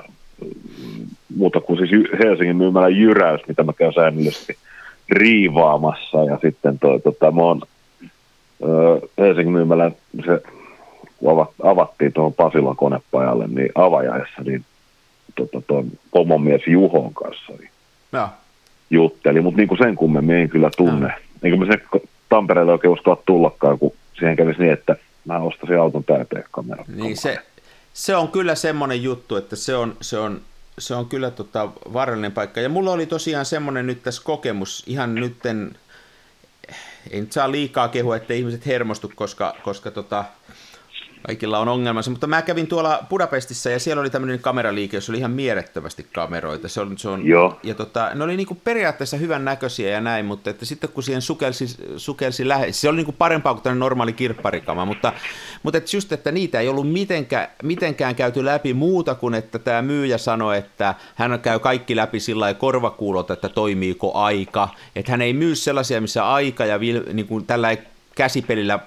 muuta 1.38 1.60
kuin 1.60 1.80
siis 1.80 2.08
Helsingin 2.24 2.58
myymälä 2.58 2.90
Jyräys, 2.90 3.42
mitä 3.48 3.64
mä 3.64 3.74
käyn 3.74 3.94
säännöllisesti 3.94 4.58
riivaamassa. 5.10 6.24
Ja 6.24 6.38
sitten 6.42 6.80
toi, 6.80 7.00
tota, 7.00 7.32
mä 7.32 7.42
oon 7.42 7.62
Helsingin 9.18 9.54
myymälä, 9.54 9.92
se 10.26 10.42
kun 11.18 11.32
avat, 11.32 11.50
avattiin 11.64 12.14
tuohon 12.14 12.34
Pasilan 12.34 12.76
konepajalle, 12.76 13.48
niin 13.48 13.70
avajaissa, 13.76 14.42
niin 14.46 14.66
tota, 15.36 15.62
tuon 15.68 15.92
pomomies 16.12 16.62
Juhon 16.68 17.14
kanssa 17.14 17.54
niin 17.60 17.72
Joo. 18.14 18.30
jutteli, 18.90 19.42
mutta 19.42 19.58
niin 19.58 19.68
kuin 19.68 19.78
sen 19.78 19.96
kummemmin 19.96 20.36
en 20.36 20.50
kyllä 20.50 20.70
tunne. 20.78 21.14
Eikä 21.44 21.58
mä 21.58 21.66
se 21.66 22.00
Tampereelle 22.30 22.72
oikein 22.72 22.94
uskalla 22.94 23.22
tullakaan, 23.26 23.80
kun 23.80 23.94
siihen 24.20 24.36
kävisi 24.36 24.60
niin, 24.60 24.74
että 24.74 24.96
mä 25.26 25.40
ostaisin 25.40 25.80
auton 25.80 26.04
täyteen 26.04 26.44
kameran. 26.52 26.86
Niin 26.96 27.18
se, 27.18 27.38
se 27.94 28.16
on 28.16 28.28
kyllä 28.28 28.56
semmoinen 28.56 29.04
juttu, 29.04 29.36
että 29.36 29.56
se 29.56 29.76
on, 29.76 29.98
se 30.02 30.18
on, 30.18 30.42
se 30.80 30.96
on 30.96 31.06
kyllä 31.06 31.32
tota 31.32 31.70
vaarallinen 31.94 32.32
paikka. 32.32 32.62
Ja 32.62 32.70
mulla 32.70 32.92
oli 32.92 33.06
tosiaan 33.06 33.46
semmoinen 33.46 33.88
nyt 33.88 34.04
tässä 34.04 34.22
kokemus, 34.26 34.84
ihan 34.88 35.16
nytten, 35.16 35.76
ei 37.12 37.22
nyt 37.22 37.32
saa 37.32 37.52
liikaa 37.52 37.88
kehua, 37.88 38.16
että 38.16 38.34
ihmiset 38.34 38.66
hermostu, 38.66 39.12
koska, 39.16 39.56
koska 39.64 39.92
tota, 39.92 40.26
kaikilla 41.24 41.60
on 41.60 41.68
ongelmansa, 41.68 42.12
mutta 42.12 42.28
mä 42.28 42.42
kävin 42.42 42.68
tuolla 42.68 43.04
Budapestissa 43.10 43.70
ja 43.70 43.80
siellä 43.80 44.02
oli 44.02 44.10
tämmöinen 44.10 44.40
kameraliike, 44.40 44.98
jossa 44.98 45.12
oli 45.12 45.20
ihan 45.20 45.32
mielettömästi 45.32 46.08
kameroita. 46.14 46.68
Se 46.68 46.82
on, 46.82 46.98
se 46.98 47.10
on, 47.10 47.26
Joo. 47.26 47.60
Ja 47.64 47.76
tota, 47.76 48.12
ne 48.16 48.24
oli 48.24 48.38
niinku 48.38 48.56
periaatteessa 48.56 49.18
hyvän 49.18 49.46
näköisiä 49.46 49.90
ja 49.90 50.02
näin, 50.02 50.26
mutta 50.26 50.50
että 50.50 50.66
sitten 50.66 50.90
kun 50.90 51.04
siihen 51.04 51.22
sukelsi, 51.22 51.68
sukelsi 51.98 52.48
lähe, 52.48 52.72
se 52.72 52.90
oli 52.90 52.98
niinku 52.98 53.12
parempaa 53.12 53.54
kuin 53.54 53.64
tämmöinen 53.64 53.80
normaali 53.80 54.14
kirpparikama, 54.14 54.86
mutta, 54.86 55.14
mutta 55.64 55.78
että 55.78 55.98
just, 55.98 56.12
että 56.12 56.32
niitä 56.32 56.60
ei 56.60 56.70
ollut 56.70 56.92
mitenkään, 56.92 57.48
mitenkään 57.64 58.16
käyty 58.16 58.46
läpi 58.46 58.74
muuta 58.74 59.16
kuin, 59.16 59.34
että 59.34 59.60
tämä 59.60 59.82
myyjä 59.82 60.18
sanoi, 60.18 60.58
että 60.58 60.96
hän 61.16 61.40
käy 61.40 61.60
kaikki 61.60 61.96
läpi 61.96 62.20
sillä 62.20 62.54
korvakuulot, 62.54 63.32
että 63.32 63.50
toimiiko 63.50 64.14
aika, 64.14 64.70
että 64.96 65.12
hän 65.12 65.22
ei 65.22 65.34
myy 65.34 65.56
sellaisia, 65.56 66.02
missä 66.02 66.30
aika 66.30 66.66
ja 66.66 66.80
vil, 66.80 67.04
niin 67.14 67.28
kuin 67.28 67.46
tällä 67.46 67.78
käsipelillä 68.16 68.80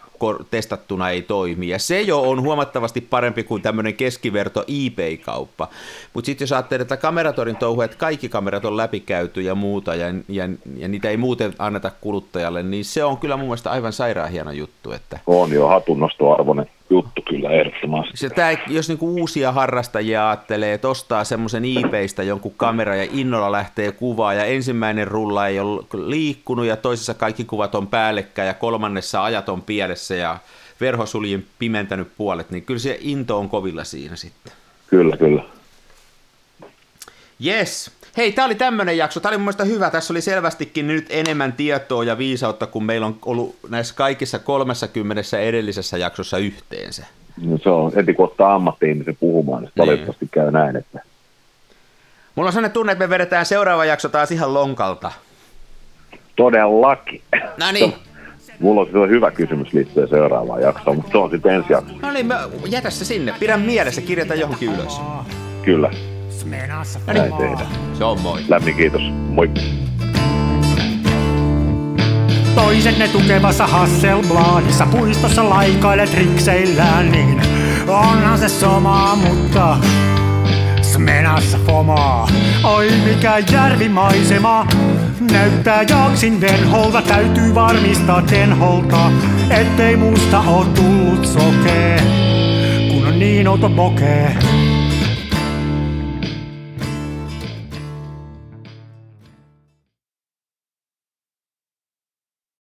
testattuna 0.50 1.10
ei 1.10 1.22
toimi. 1.22 1.68
Ja 1.68 1.78
se 1.78 2.00
jo 2.00 2.22
on 2.22 2.42
huomattavasti 2.42 3.00
parempi 3.00 3.42
kuin 3.42 3.62
tämmöinen 3.62 3.94
keskiverto 3.94 4.64
eBay-kauppa. 4.68 5.68
Mutta 6.14 6.26
sitten 6.26 6.42
jos 6.44 6.52
ajattelee, 6.52 6.82
että 6.82 6.96
kameratorin 6.96 7.56
touhu, 7.56 7.80
että 7.80 7.96
kaikki 7.96 8.28
kamerat 8.28 8.64
on 8.64 8.76
läpikäyty 8.76 9.42
ja 9.42 9.54
muuta, 9.54 9.94
ja, 9.94 10.06
ja, 10.28 10.48
ja 10.76 10.88
niitä 10.88 11.10
ei 11.10 11.16
muuten 11.16 11.54
anneta 11.58 11.90
kuluttajalle, 12.00 12.62
niin 12.62 12.84
se 12.84 13.04
on 13.04 13.18
kyllä 13.18 13.36
mun 13.36 13.46
mielestä 13.46 13.70
aivan 13.70 13.92
sairaan 13.92 14.30
hieno 14.30 14.52
juttu. 14.52 14.92
Että... 14.92 15.18
On 15.26 15.52
jo 15.52 15.68
hatunnostoarvoinen 15.68 16.70
juttu 16.91 17.22
kyllä 17.28 17.51
ehdottomasti. 17.51 18.16
Se, 18.16 18.30
tää, 18.30 18.57
jos 18.66 18.88
niinku 18.88 19.14
uusia 19.20 19.53
harrastajia 19.53 20.28
ajattelee, 20.28 20.74
että 20.74 20.88
ostaa 20.88 21.24
semmoisen 21.24 21.64
eBaystä 21.64 22.22
jonkun 22.22 22.55
kamera 22.57 22.97
ja 22.97 23.09
innolla 23.12 23.53
lähtee 23.53 23.93
kuvaa 23.93 24.34
ja 24.34 24.45
ensimmäinen 24.45 25.09
rulla 25.09 25.47
ei 25.47 25.61
ole 25.61 25.84
liikkunut 26.07 26.66
ja 26.66 26.76
toisessa 26.76 27.14
kaikki 27.14 27.45
kuvat 27.45 27.74
on 27.74 27.86
päällekkäin 27.86 28.47
ja 28.47 28.55
kolmannessa 28.55 29.24
ajat 29.24 29.49
on 29.49 29.62
pielessä 29.62 30.14
ja 30.14 30.38
verhosuljen 30.80 31.47
pimentänyt 31.59 32.09
puolet, 32.16 32.51
niin 32.51 32.64
kyllä 32.64 32.80
se 32.80 32.99
into 33.01 33.38
on 33.38 33.49
kovilla 33.49 33.84
siinä 33.84 34.16
sitten. 34.16 34.53
Kyllä, 34.86 35.16
kyllä. 35.16 35.43
Yes. 37.47 37.99
Hei, 38.20 38.32
tämä 38.32 38.46
oli 38.46 38.54
tämmöinen 38.54 38.96
jakso. 38.96 39.20
Tämä 39.20 39.30
oli 39.30 39.38
mun 39.38 39.44
mielestä 39.44 39.64
hyvä. 39.64 39.90
Tässä 39.90 40.12
oli 40.12 40.20
selvästikin 40.20 40.86
nyt 40.86 41.06
enemmän 41.10 41.52
tietoa 41.52 42.04
ja 42.04 42.18
viisautta, 42.18 42.66
kun 42.66 42.84
meillä 42.84 43.06
on 43.06 43.18
ollut 43.24 43.56
näissä 43.68 43.94
kaikissa 43.94 44.38
30 44.38 45.22
edellisessä 45.40 45.98
jaksossa 45.98 46.38
yhteensä. 46.38 47.06
No 47.42 47.58
se 47.58 47.68
on 47.68 47.92
heti 47.94 48.14
kun 48.14 48.24
ottaa 48.24 48.54
ammatti-ihmisen 48.54 49.16
puhumaan, 49.20 49.62
niin, 49.62 49.72
niin 49.74 49.86
valitettavasti 49.86 50.28
käy 50.30 50.50
näin. 50.50 50.76
Että... 50.76 51.02
Mulla 52.34 52.48
on 52.48 52.52
sellainen 52.52 52.72
tunne, 52.72 52.92
että 52.92 53.04
me 53.04 53.10
vedetään 53.10 53.46
seuraava 53.46 53.84
jakso 53.84 54.08
taas 54.08 54.30
ihan 54.30 54.54
lonkalta. 54.54 55.12
Todellakin. 56.36 57.22
No 57.56 57.72
niin. 57.72 57.94
Mulla 58.58 58.80
on 58.80 58.86
sitten 58.86 59.10
hyvä 59.10 59.30
kysymys 59.30 59.72
liittyen 59.72 60.08
seuraavaan 60.08 60.62
jaksoon, 60.62 60.96
mutta 60.96 61.12
se 61.12 61.18
on 61.18 61.30
sitten 61.30 61.54
ensi 61.54 61.72
jakso. 61.72 61.94
No 62.02 62.10
niin, 62.10 62.28
jätä 62.68 62.90
se 62.90 63.04
sinne. 63.04 63.34
Pidä 63.40 63.56
mielessä, 63.56 64.00
kirjata 64.00 64.34
johonkin 64.34 64.74
ylös. 64.74 65.00
Kyllä. 65.64 65.90
No 67.07 67.12
niin. 67.12 67.32
tehdään. 67.32 67.68
Se 67.99 68.05
on 68.05 68.20
moi. 68.20 68.41
Lämmin 68.49 68.76
kiitos. 68.76 69.03
Moi. 69.28 69.51
Toisenne 72.55 73.09
tukevassa 73.09 73.66
Hasselbladissa 73.66 74.86
puistossa 74.86 75.51
laikailet 75.51 76.14
rikseillään, 76.14 77.12
niin 77.12 77.43
onhan 77.88 78.38
se 78.38 78.49
sama, 78.49 79.16
mutta 79.16 79.76
Smenassa 80.82 81.59
fomaa. 81.66 82.28
Oi 82.64 82.91
mikä 83.05 83.38
järvimaisema, 83.53 84.66
näyttää 85.32 85.82
jaksin 85.82 86.41
venholta, 86.41 87.03
täytyy 87.03 87.55
varmistaa 87.55 88.22
tenholta, 88.22 89.11
ettei 89.51 89.97
musta 89.97 90.41
oo 90.41 90.64
tullut 90.64 91.26
sokee, 91.26 92.03
kun 92.91 93.07
on 93.07 93.18
niin 93.18 93.49
outo 93.49 93.70
pokee. 93.70 94.36